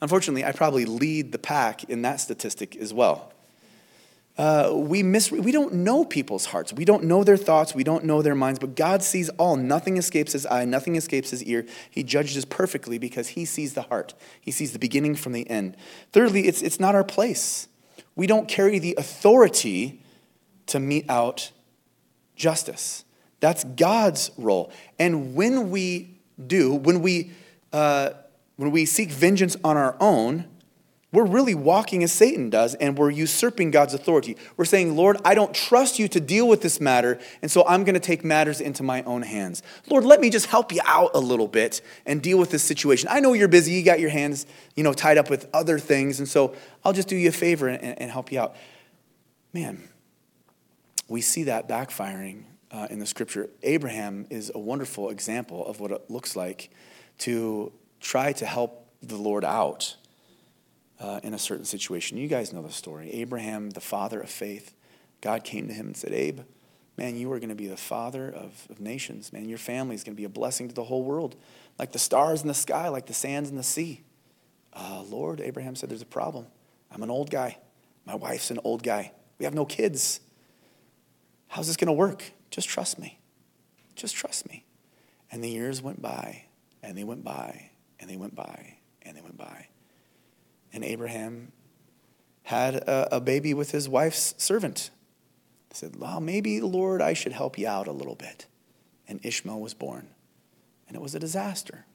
[0.00, 3.32] Unfortunately, I probably lead the pack in that statistic as well.
[4.38, 6.72] Uh, we, mis- we don't know people's hearts.
[6.72, 7.74] We don't know their thoughts.
[7.74, 8.58] We don't know their minds.
[8.58, 9.56] But God sees all.
[9.56, 10.66] Nothing escapes his eye.
[10.66, 11.64] Nothing escapes his ear.
[11.90, 14.12] He judges perfectly because he sees the heart.
[14.38, 15.76] He sees the beginning from the end.
[16.12, 17.68] Thirdly, it's, it's not our place.
[18.14, 20.02] We don't carry the authority
[20.66, 21.50] to mete out
[22.36, 23.04] justice.
[23.40, 24.70] That's God's role.
[24.98, 27.32] And when we do, when we,
[27.72, 28.10] uh,
[28.56, 30.46] when we seek vengeance on our own,
[31.12, 34.36] we're really walking as Satan does, and we're usurping God's authority.
[34.56, 37.84] We're saying, Lord, I don't trust you to deal with this matter, and so I'm
[37.84, 39.62] going to take matters into my own hands.
[39.88, 43.08] Lord, let me just help you out a little bit and deal with this situation.
[43.10, 46.18] I know you're busy, you got your hands, you know, tied up with other things,
[46.18, 48.56] and so I'll just do you a favor and, and help you out.
[49.54, 49.88] man,
[51.08, 53.48] we see that backfiring uh, in the scripture.
[53.62, 56.70] Abraham is a wonderful example of what it looks like
[57.18, 59.96] to try to help the Lord out
[61.00, 62.18] uh, in a certain situation.
[62.18, 63.12] You guys know the story.
[63.12, 64.74] Abraham, the father of faith,
[65.20, 66.40] God came to him and said, Abe,
[66.96, 69.32] man, you are going to be the father of, of nations.
[69.32, 71.36] Man, your family is going to be a blessing to the whole world,
[71.78, 74.02] like the stars in the sky, like the sands in the sea.
[74.72, 76.46] Uh, Lord, Abraham said, there's a problem.
[76.90, 77.58] I'm an old guy.
[78.04, 79.12] My wife's an old guy.
[79.38, 80.20] We have no kids.
[81.48, 82.32] How's this going to work?
[82.50, 83.18] Just trust me.
[83.94, 84.64] Just trust me.
[85.30, 86.44] And the years went by,
[86.82, 89.68] and they went by, and they went by, and they went by.
[90.72, 91.52] And Abraham
[92.44, 94.90] had a, a baby with his wife's servant.
[95.70, 98.46] He said, Well, maybe, Lord, I should help you out a little bit.
[99.08, 100.08] And Ishmael was born.
[100.86, 101.86] And it was a disaster.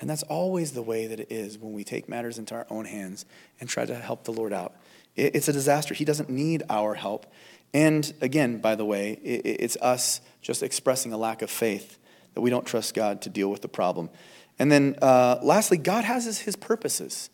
[0.00, 2.84] And that's always the way that it is when we take matters into our own
[2.84, 3.24] hands
[3.60, 4.74] and try to help the Lord out.
[5.16, 5.94] It's a disaster.
[5.94, 7.26] He doesn't need our help.
[7.74, 11.98] And again, by the way, it's us just expressing a lack of faith
[12.34, 14.10] that we don't trust God to deal with the problem.
[14.58, 17.30] And then uh, lastly, God has his, purposes.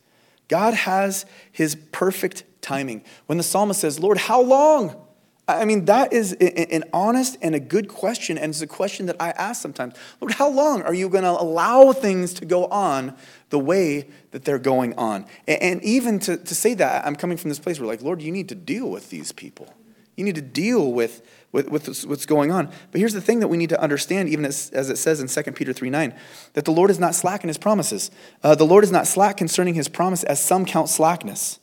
[0.49, 3.05] God has his perfect timing.
[3.27, 4.97] When the psalmist says, Lord, how long?
[5.49, 9.16] I mean, that is an honest and a good question, and it's a question that
[9.21, 9.95] I ask sometimes.
[10.21, 13.16] Lord, how long are you going to allow things to go on
[13.51, 15.27] the way that they're going on?
[15.49, 18.31] And even to, to say that, I'm coming from this place where, like, Lord, you
[18.31, 19.75] need to deal with these people.
[20.22, 22.70] You need to deal with, with, with what's going on.
[22.92, 25.26] But here's the thing that we need to understand, even as, as it says in
[25.26, 26.14] 2 Peter 3 9,
[26.52, 28.11] that the Lord is not slack in his promises.
[28.42, 31.58] Uh, the Lord is not slack concerning his promise, as some count slackness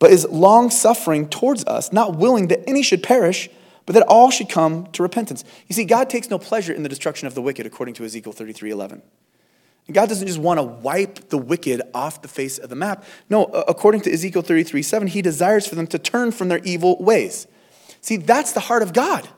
[0.00, 3.48] but is long suffering towards us, not willing that any should perish,
[3.86, 5.44] but that all should come to repentance.
[5.68, 8.32] You see, God takes no pleasure in the destruction of the wicked, according to Ezekiel
[8.32, 9.02] 33 11.
[9.92, 13.04] God doesn't just want to wipe the wicked off the face of the map.
[13.28, 16.96] No, according to Ezekiel 33 7, He desires for them to turn from their evil
[17.02, 17.46] ways.
[18.00, 19.28] See, that's the heart of God.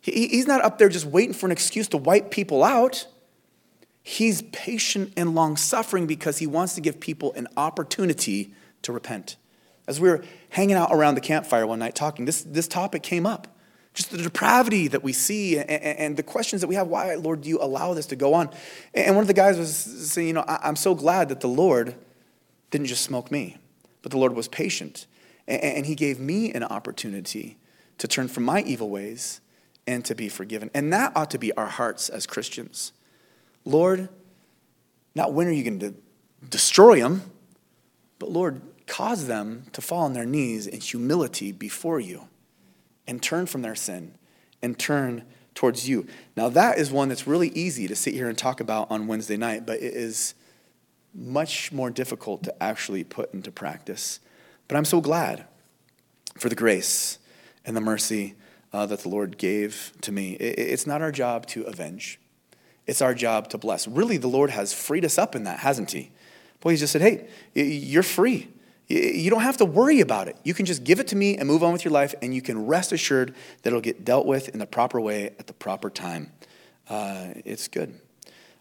[0.00, 3.06] He's not up there just waiting for an excuse to wipe people out.
[4.02, 9.36] He's patient and long suffering because he wants to give people an opportunity to repent.
[9.86, 13.26] As we were hanging out around the campfire one night talking, this, this topic came
[13.26, 13.46] up.
[13.94, 16.88] Just the depravity that we see and, and, the questions that we have.
[16.88, 18.48] Why, Lord, do you allow this to go on?
[18.94, 21.94] And one of the guys was saying, You know, I'm so glad that the Lord
[22.70, 23.58] didn't just smoke me,
[24.00, 25.06] but the Lord was patient.
[25.48, 27.58] And he gave me an opportunity
[27.98, 29.40] to turn from my evil ways
[29.86, 30.70] and to be forgiven.
[30.74, 32.92] And that ought to be our hearts as Christians.
[33.64, 34.08] Lord,
[35.14, 35.94] not when are you going to
[36.48, 37.22] destroy them,
[38.18, 42.28] but Lord, cause them to fall on their knees in humility before you
[43.06, 44.14] and turn from their sin
[44.62, 45.24] and turn
[45.54, 46.06] towards you.
[46.36, 49.36] Now, that is one that's really easy to sit here and talk about on Wednesday
[49.36, 50.34] night, but it is
[51.14, 54.20] much more difficult to actually put into practice.
[54.68, 55.46] But I'm so glad
[56.36, 57.18] for the grace
[57.64, 58.34] and the mercy
[58.72, 60.32] uh, that the Lord gave to me.
[60.34, 62.18] it's not our job to avenge,
[62.86, 63.86] it's our job to bless.
[63.86, 66.10] Really, the Lord has freed us up in that, hasn't He?
[66.60, 68.48] Boy, He just said, hey, you're free.
[68.88, 70.36] You don't have to worry about it.
[70.42, 72.42] You can just give it to me and move on with your life, and you
[72.42, 75.88] can rest assured that it'll get dealt with in the proper way at the proper
[75.88, 76.32] time.
[76.88, 77.98] Uh, it's good.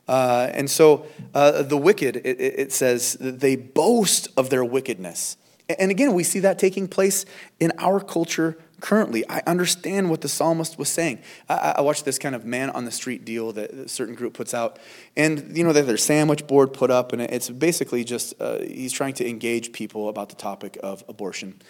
[0.08, 5.38] Uh, and so uh, the wicked, it, it says, they boast of their wickedness.
[5.80, 7.26] And again, we see that taking place
[7.60, 9.24] in our culture currently.
[9.30, 11.20] I understand what the psalmist was saying.
[11.48, 14.34] I, I watched this kind of man on the street deal that a certain group
[14.34, 14.80] puts out.
[15.16, 18.60] And, you know, they have their sandwich board put up, and it's basically just uh,
[18.60, 21.62] he's trying to engage people about the topic of abortion.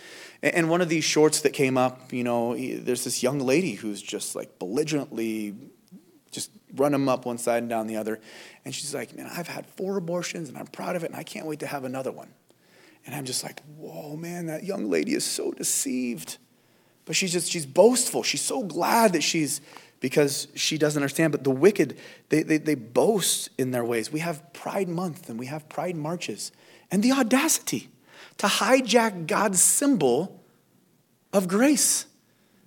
[0.41, 3.39] And, and one of these shorts that came up, you know, he, there's this young
[3.39, 5.55] lady who's just like belligerently
[6.31, 8.21] just run them up one side and down the other.
[8.63, 11.23] And she's like, man, I've had four abortions, and I'm proud of it, and I
[11.23, 12.29] can't wait to have another one.
[13.05, 16.37] And I'm just like, whoa, man, that young lady is so deceived.
[17.05, 18.23] But she's just, she's boastful.
[18.23, 19.61] She's so glad that she's,
[19.99, 21.31] because she doesn't understand.
[21.31, 21.97] But the wicked,
[22.29, 24.11] they, they, they boast in their ways.
[24.11, 26.51] We have Pride Month and we have Pride Marches.
[26.91, 27.89] And the audacity
[28.37, 30.43] to hijack God's symbol
[31.33, 32.05] of grace.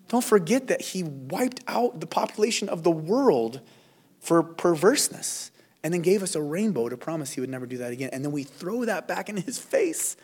[0.09, 3.61] Don't forget that He wiped out the population of the world
[4.21, 5.51] for perverseness
[5.85, 8.09] and then gave us a rainbow to promise He would never do that again.
[8.13, 10.17] And then we throw that back in His face.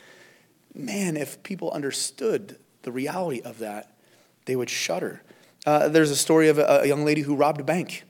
[0.74, 3.94] Man, if people understood the reality of that,
[4.46, 5.22] they would shudder.
[5.66, 8.04] Uh, there's a story of a, a, young lady who robbed a bank.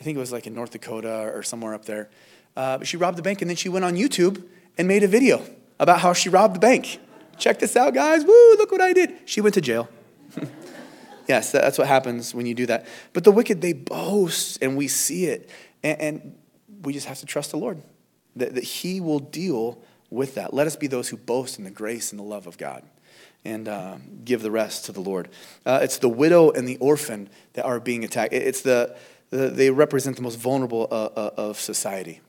[0.00, 2.10] I think it was like in North Dakota or somewhere up there.
[2.56, 4.44] Uh, she robbed the bank and then she went on YouTube
[4.76, 5.42] and made a video
[5.78, 6.98] about how she robbed the bank.
[7.38, 8.24] Check this out, guys.
[8.24, 9.14] Woo, look what I did.
[9.26, 9.88] She went to jail.
[11.28, 12.86] yes, that's what happens when you do that.
[13.12, 15.48] But the wicked, they boast and we see it.
[15.84, 16.38] And, and
[16.82, 17.82] we just have to trust the Lord
[18.36, 20.54] that, that He will deal with that.
[20.54, 22.82] Let us be those who boast in the grace and the love of God.
[23.44, 25.28] and uh, give the rest to the Lord.
[25.64, 28.32] Uh, it's the widow and the orphan that are being attacked.
[28.32, 28.96] It's the,
[29.30, 32.20] the they represent the most vulnerable uh, uh, of society.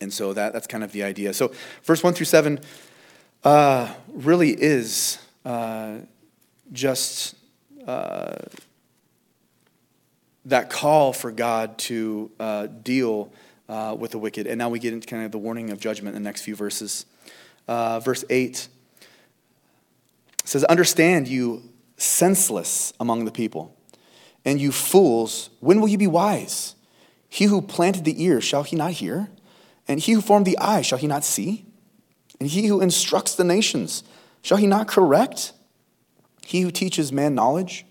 [0.00, 1.32] And so that, that's kind of the idea.
[1.34, 1.52] So,
[1.84, 2.60] verse 1 through 7
[3.44, 5.98] uh, really is uh,
[6.72, 7.34] just
[10.46, 12.30] that call for God to
[12.82, 13.32] deal
[13.70, 14.48] Uh, with the wicked.
[14.48, 16.56] And now we get into kind of the warning of judgment in the next few
[16.56, 17.06] verses.
[17.68, 18.66] Uh, verse 8
[20.42, 21.62] says, Understand, you
[21.96, 23.72] senseless among the people,
[24.44, 26.74] and you fools, when will you be wise?
[27.28, 29.30] He who planted the ear, shall he not hear?
[29.86, 31.64] And he who formed the eye, shall he not see?
[32.40, 34.02] And he who instructs the nations,
[34.42, 35.52] shall he not correct?
[36.44, 37.86] He who teaches man knowledge,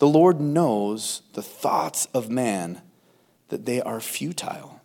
[0.00, 2.82] the Lord knows the thoughts of man,
[3.50, 4.75] that they are futile.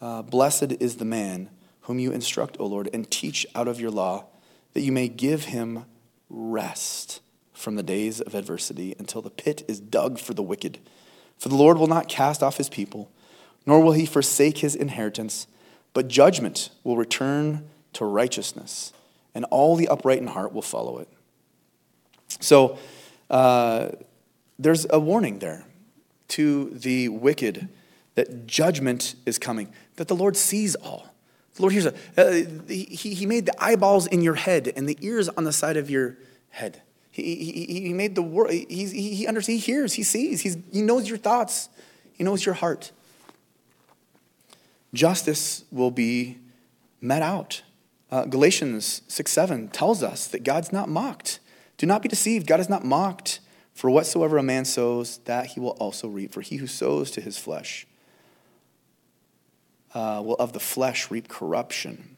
[0.00, 1.50] Uh, blessed is the man
[1.82, 4.26] whom you instruct, O Lord, and teach out of your law,
[4.74, 5.84] that you may give him
[6.28, 7.20] rest
[7.52, 10.78] from the days of adversity until the pit is dug for the wicked.
[11.38, 13.10] For the Lord will not cast off his people,
[13.66, 15.46] nor will he forsake his inheritance,
[15.94, 18.92] but judgment will return to righteousness,
[19.34, 21.08] and all the upright in heart will follow it.
[22.40, 22.78] So
[23.30, 23.90] uh,
[24.58, 25.64] there's a warning there
[26.28, 27.68] to the wicked
[28.18, 31.14] that judgment is coming, that the Lord sees all.
[31.54, 31.96] The Lord hears it.
[32.16, 32.32] Uh,
[32.66, 35.88] he, he made the eyeballs in your head and the ears on the side of
[35.88, 36.18] your
[36.50, 36.82] head.
[37.12, 38.50] He, he, he made the world.
[38.50, 41.68] He, he, he understands, he hears, he sees, he's, he knows your thoughts,
[42.12, 42.90] he knows your heart.
[44.92, 46.38] Justice will be
[47.00, 47.62] met out.
[48.10, 51.38] Uh, Galatians 6 7 tells us that God's not mocked.
[51.76, 52.48] Do not be deceived.
[52.48, 53.38] God is not mocked.
[53.74, 56.32] For whatsoever a man sows, that he will also reap.
[56.32, 57.86] For he who sows to his flesh
[59.94, 62.16] uh, will of the flesh reap corruption.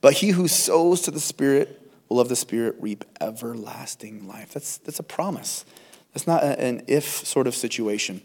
[0.00, 4.52] But he who sows to the Spirit will of the Spirit reap everlasting life.
[4.52, 5.64] That's, that's a promise.
[6.12, 8.22] That's not an if sort of situation.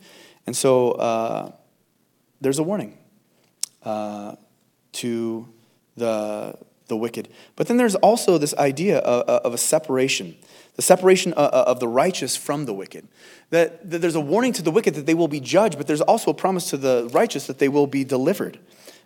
[0.47, 1.51] And so uh,
[2.41, 2.97] there's a warning
[3.83, 4.35] uh,
[4.93, 5.47] to
[5.95, 6.57] the,
[6.87, 7.29] the wicked.
[7.55, 10.35] But then there's also this idea of, of a separation
[10.75, 13.07] the separation uh, of the righteous from the wicked.
[13.51, 16.01] That, that, there's a warning to the wicked that they will be judged, but there's
[16.01, 18.59] also a promise to the righteous that they will be delivered.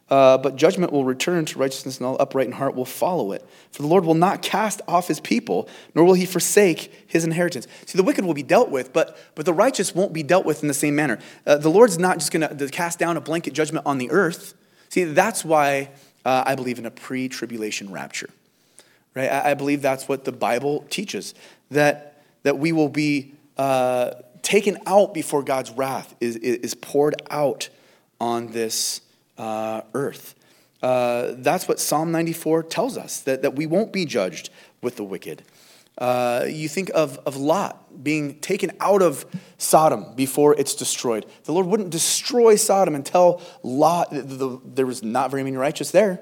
[0.10, 3.46] Uh, but judgment will return to righteousness, and all upright in heart will follow it.
[3.72, 7.68] For the Lord will not cast off his people, nor will he forsake his inheritance.
[7.86, 10.64] See, the wicked will be dealt with, but, but the righteous won't be dealt with
[10.64, 11.20] in the same manner.
[11.46, 14.56] Uh, the Lord's not just going to cast down a blanket judgment on the earth.
[14.90, 15.92] See, that's why
[16.26, 18.30] uh, I believe in a pre tribulation rapture.
[19.14, 19.30] Right?
[19.30, 21.34] I, I, believe that's what the Bible teaches
[21.72, 24.12] that, that we will be uh,
[24.42, 27.70] taken out before God's wrath is, is poured out
[28.20, 29.02] on this
[29.38, 30.36] uh, earth.
[30.82, 34.50] Uh, that's what Psalm 94 tells us, that, that we won't be judged
[34.82, 35.44] with the wicked.
[35.98, 39.26] Uh, you think of, of Lot being taken out of
[39.58, 41.26] Sodom before it's destroyed.
[41.44, 45.92] The Lord wouldn't destroy Sodom until Lot, the, the, there was not very many righteous
[45.92, 46.22] there.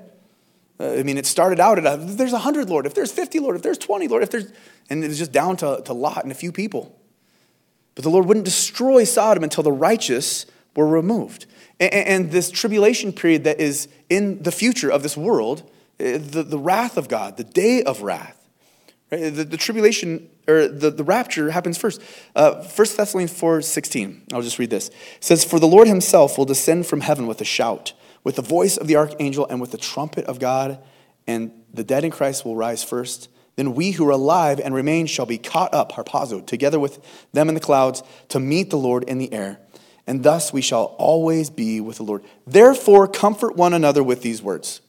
[0.79, 3.39] Uh, I mean, it started out at a, there's a hundred, Lord, if there's 50,
[3.39, 4.51] Lord, if there's 20, Lord, if there's,
[4.89, 6.99] and it was just down to, to Lot and a few people.
[7.97, 10.45] But the Lord wouldn't destroy Sodom until the righteous
[10.75, 11.47] were removed.
[11.79, 15.67] And this tribulation period that is in the future of this world,
[15.99, 18.37] eh, the, the wrath of God, the day of wrath,
[19.11, 19.33] right?
[19.33, 21.99] the, the tribulation or the, the rapture happens first.
[22.35, 24.89] Uh, 1 Thessalonians 4 16, I'll just read this.
[24.89, 27.93] It says, For the Lord himself will descend from heaven with a shout,
[28.23, 30.77] with the voice of the archangel, and with the trumpet of God,
[31.25, 33.29] and the dead in Christ will rise first.
[33.57, 36.99] Then we who are alive and remain shall be caught up, harpazo, together with
[37.33, 39.59] them in the clouds to meet the Lord in the air
[40.07, 42.23] and thus we shall always be with the Lord.
[42.47, 44.79] Therefore, comfort one another with these words.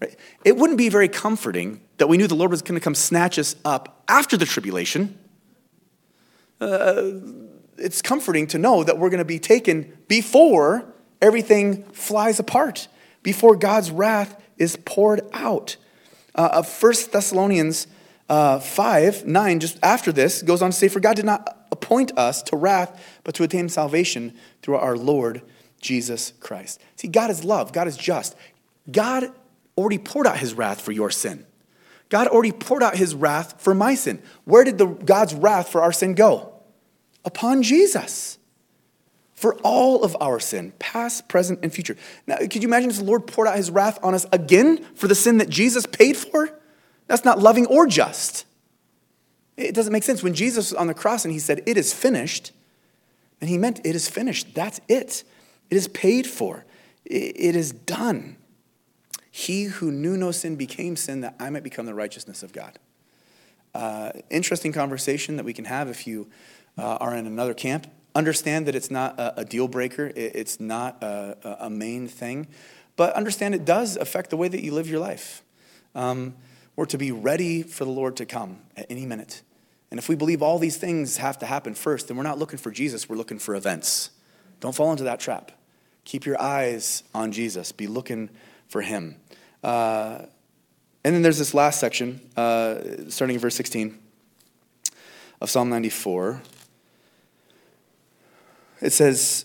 [0.00, 0.16] Right?
[0.44, 3.38] It wouldn't be very comforting that we knew the Lord was going to come snatch
[3.38, 5.16] us up after the tribulation.
[6.60, 7.12] Uh,
[7.78, 10.84] it's comforting to know that we're going to be taken before
[11.22, 12.88] everything flies apart,
[13.22, 15.76] before God's wrath is poured out.
[16.34, 17.86] Uh, of 1 Thessalonians
[18.28, 22.16] uh, 5 9, just after this, goes on to say, For God did not appoint
[22.16, 25.42] us to wrath, but to attain salvation through our Lord
[25.80, 26.80] Jesus Christ.
[26.96, 28.36] See, God is love, God is just.
[28.90, 29.32] God
[29.76, 31.46] already poured out his wrath for your sin.
[32.08, 34.20] God already poured out his wrath for my sin.
[34.44, 36.52] Where did the, God's wrath for our sin go?
[37.24, 38.38] Upon Jesus.
[39.40, 41.96] For all of our sin, past, present, and future.
[42.26, 45.08] Now, could you imagine if the Lord poured out his wrath on us again for
[45.08, 46.60] the sin that Jesus paid for?
[47.06, 48.44] That's not loving or just.
[49.56, 50.22] It doesn't make sense.
[50.22, 52.52] When Jesus was on the cross and he said, It is finished,
[53.40, 54.54] and he meant it is finished.
[54.54, 55.24] That's it.
[55.70, 56.66] It is paid for,
[57.06, 58.36] it is done.
[59.30, 62.78] He who knew no sin became sin that I might become the righteousness of God.
[63.74, 66.28] Uh, interesting conversation that we can have if you
[66.76, 67.86] uh, are in another camp.
[68.14, 72.48] Understand that it's not a, a deal breaker, it, it's not a, a, main thing,
[72.96, 75.42] but understand it does affect the way that you live your life.
[75.94, 76.34] Um,
[76.74, 79.42] we're to be ready for the Lord to come at any minute.
[79.90, 82.58] And if we believe all these things have to happen first, then we're not looking
[82.58, 84.10] for Jesus, we're looking for events.
[84.60, 85.52] Don't fall into that trap.
[86.04, 88.30] Keep your eyes on Jesus, be looking
[88.68, 89.16] for him.
[89.62, 90.22] Uh,
[91.04, 92.76] and then there's this last section, uh,
[93.08, 93.98] starting in verse 16
[95.40, 96.42] of Psalm 94.
[98.80, 99.44] It says,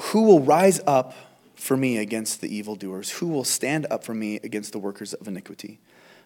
[0.00, 1.14] Who will rise up
[1.54, 3.10] for me against the evildoers?
[3.10, 5.80] Who will stand up for me against the workers of iniquity?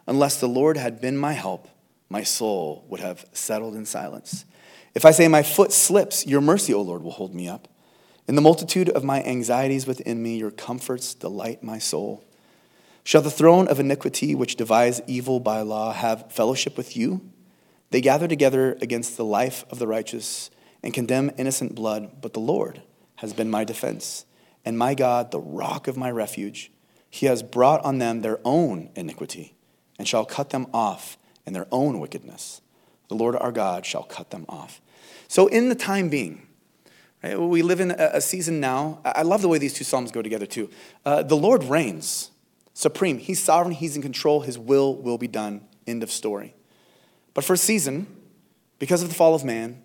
[0.07, 1.69] Unless the Lord had been my help,
[2.09, 4.45] my soul would have settled in silence.
[4.95, 7.69] If I say my foot slips, your mercy, O Lord, will hold me up.
[8.27, 12.25] In the multitude of my anxieties within me, your comforts delight my soul.
[13.05, 17.21] Shall the throne of iniquity, which devise evil by law, have fellowship with you?
[17.91, 20.51] They gather together against the life of the righteous
[20.83, 22.83] and condemn innocent blood, but the Lord
[23.17, 24.25] has been my defense,
[24.65, 26.71] and my God, the rock of my refuge.
[27.11, 29.57] He has brought on them their own iniquity,
[29.99, 32.61] and shall cut them off in their own wickedness.
[33.09, 34.81] The Lord our God shall cut them off.
[35.27, 36.47] So, in the time being,
[37.23, 39.01] right, we live in a season now.
[39.05, 40.71] I love the way these two Psalms go together, too.
[41.05, 42.31] Uh, the Lord reigns
[42.79, 43.19] supreme.
[43.19, 45.63] He's sovereign, He's in control, His will will be done.
[45.87, 46.55] End of story.
[47.35, 48.07] But for a season,
[48.79, 49.85] because of the fall of man,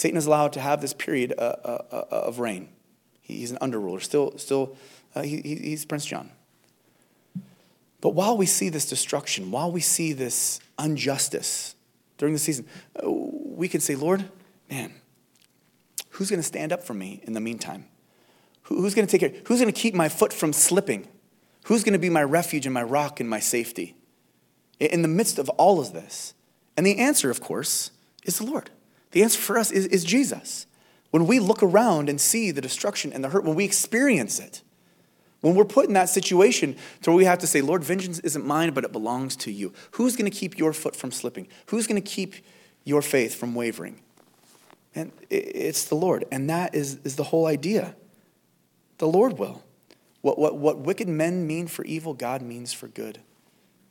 [0.00, 2.70] Satan is allowed to have this period uh, uh, uh of reign.
[3.20, 4.78] He's an underruler, still, still
[5.14, 6.30] uh, he, he's Prince John.
[8.00, 11.74] But while we see this destruction, while we see this injustice
[12.16, 12.64] during the season,
[12.96, 14.24] uh, we can say, Lord,
[14.70, 14.94] man,
[16.12, 17.84] who's going to stand up for me in the meantime?
[18.62, 19.42] Who's going to take care?
[19.48, 21.08] Who's going to keep my foot from slipping?
[21.64, 23.96] Who's going to be my refuge and my rock and my safety
[24.78, 26.32] in the midst of all of this?
[26.74, 27.90] And the answer, of course,
[28.24, 28.70] is the Lord.
[29.10, 30.66] The answer for us is, is Jesus.
[31.10, 34.62] When we look around and see the destruction and the hurt, when we experience it,
[35.40, 38.44] when we're put in that situation to where we have to say, Lord, vengeance isn't
[38.44, 39.72] mine, but it belongs to you.
[39.92, 41.48] Who's going to keep your foot from slipping?
[41.66, 42.34] Who's going to keep
[42.84, 44.00] your faith from wavering?
[44.94, 46.24] And it's the Lord.
[46.30, 47.94] And that is, is the whole idea.
[48.98, 49.62] The Lord will.
[50.20, 53.20] What, what, what wicked men mean for evil, God means for good.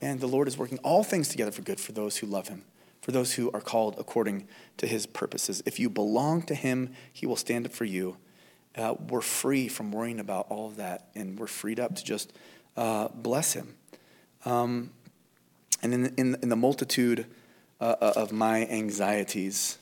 [0.01, 2.63] And the Lord is working all things together for good for those who love him,
[3.09, 4.47] for those who are called according
[4.77, 5.63] to his purposes.
[5.65, 8.17] If you belong to him, he will stand up for you.
[8.77, 12.31] Uh, we're free from worrying about all of that, and we're freed up to just
[12.77, 13.73] uh, bless him.
[14.45, 14.91] Um,
[15.81, 17.25] and in, in, in, the multitude
[17.81, 19.79] uh, uh of my anxieties,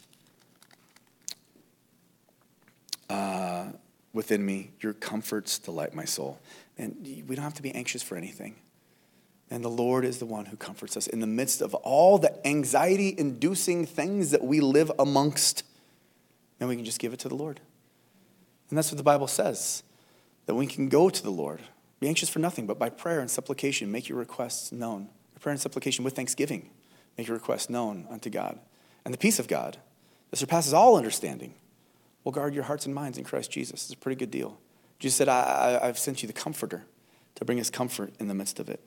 [3.10, 3.66] uh,
[4.14, 4.72] within me.
[4.80, 6.40] Your comforts delight my soul.
[6.78, 6.96] And
[7.28, 8.56] we don't have to be anxious for anything.
[9.50, 12.46] And the Lord is the one who comforts us in the midst of all the
[12.46, 15.64] anxiety inducing things that we live amongst.
[16.60, 17.62] And we can just give it to the Lord.
[18.70, 19.84] And that's what the Bible says
[20.46, 21.62] that we can go to the Lord.
[22.00, 25.10] Be anxious for nothing, but by prayer and supplication, make your requests known.
[25.34, 26.70] By prayer and supplication with thanksgiving,
[27.18, 28.60] make your requests known unto God.
[29.04, 29.78] And the peace of God
[30.30, 31.54] that surpasses all understanding
[32.24, 33.86] will guard your hearts and minds in Christ Jesus.
[33.86, 34.58] It's a pretty good deal.
[35.00, 36.86] Jesus said, I, have sent you the comforter
[37.36, 38.82] to bring us comfort in the midst of it.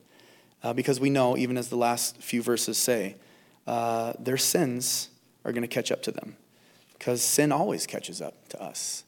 [0.63, 3.17] Uh, because we know, even as the last few verses say,
[3.67, 5.09] uh, their sins
[5.45, 6.37] are going to catch up to them.
[6.93, 9.05] Because sin always catches up to us.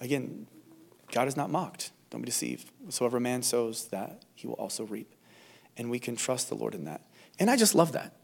[0.00, 0.46] Again,
[1.12, 1.90] God is not mocked.
[2.10, 2.70] Don't be deceived.
[2.82, 5.12] Whatsoever man sows, that he will also reap.
[5.76, 7.02] And we can trust the Lord in that.
[7.38, 8.14] And I just love that.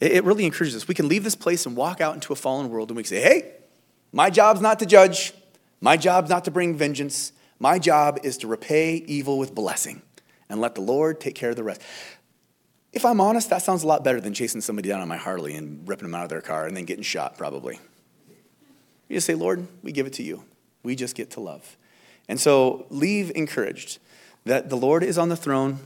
[0.00, 0.88] It, it really encourages us.
[0.88, 3.10] We can leave this place and walk out into a fallen world and we can
[3.10, 3.52] say, hey,
[4.12, 5.32] my job's not to judge.
[5.80, 7.32] My job's not to bring vengeance.
[7.58, 10.02] My job is to repay evil with blessing
[10.48, 11.80] and let the Lord take care of the rest.
[12.96, 15.54] If I'm honest, that sounds a lot better than chasing somebody down on my Harley
[15.54, 17.78] and ripping them out of their car and then getting shot, probably.
[19.10, 20.44] You just say, Lord, we give it to you.
[20.82, 21.76] We just get to love.
[22.26, 23.98] And so leave encouraged
[24.46, 25.80] that the Lord is on the throne,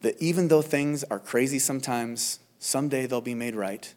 [0.00, 3.92] that even though things are crazy sometimes, someday they'll be made right,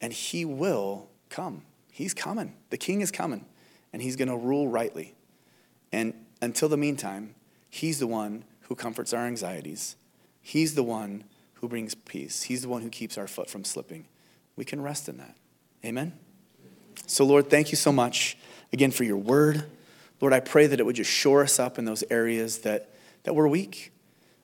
[0.00, 1.64] and He will come.
[1.90, 2.54] He's coming.
[2.70, 3.46] The king is coming,
[3.92, 5.16] and he's going to rule rightly.
[5.90, 7.34] And until the meantime,
[7.68, 9.96] he's the one who comforts our anxieties.
[10.40, 11.24] He's the one
[11.54, 12.44] who brings peace.
[12.44, 14.06] He's the one who keeps our foot from slipping.
[14.56, 15.36] We can rest in that.
[15.84, 16.12] Amen?
[17.06, 18.36] So, Lord, thank you so much
[18.72, 19.64] again for your word.
[20.20, 22.90] Lord, I pray that it would just shore us up in those areas that,
[23.24, 23.92] that we're weak.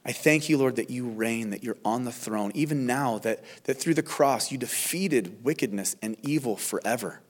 [0.05, 3.43] I thank you, Lord, that you reign, that you're on the throne, even now, that,
[3.65, 7.21] that through the cross you defeated wickedness and evil forever.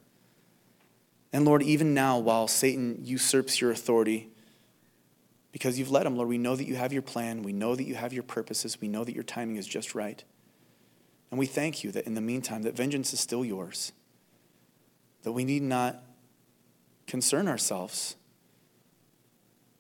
[1.33, 4.29] And Lord, even now, while Satan usurps your authority,
[5.57, 7.43] because you've let him, Lord, we know that you have your plan.
[7.43, 8.79] We know that you have your purposes.
[8.79, 10.23] We know that your timing is just right.
[11.31, 13.93] And we thank you that in the meantime, that vengeance is still yours,
[15.23, 16.03] that we need not
[17.07, 18.17] concern ourselves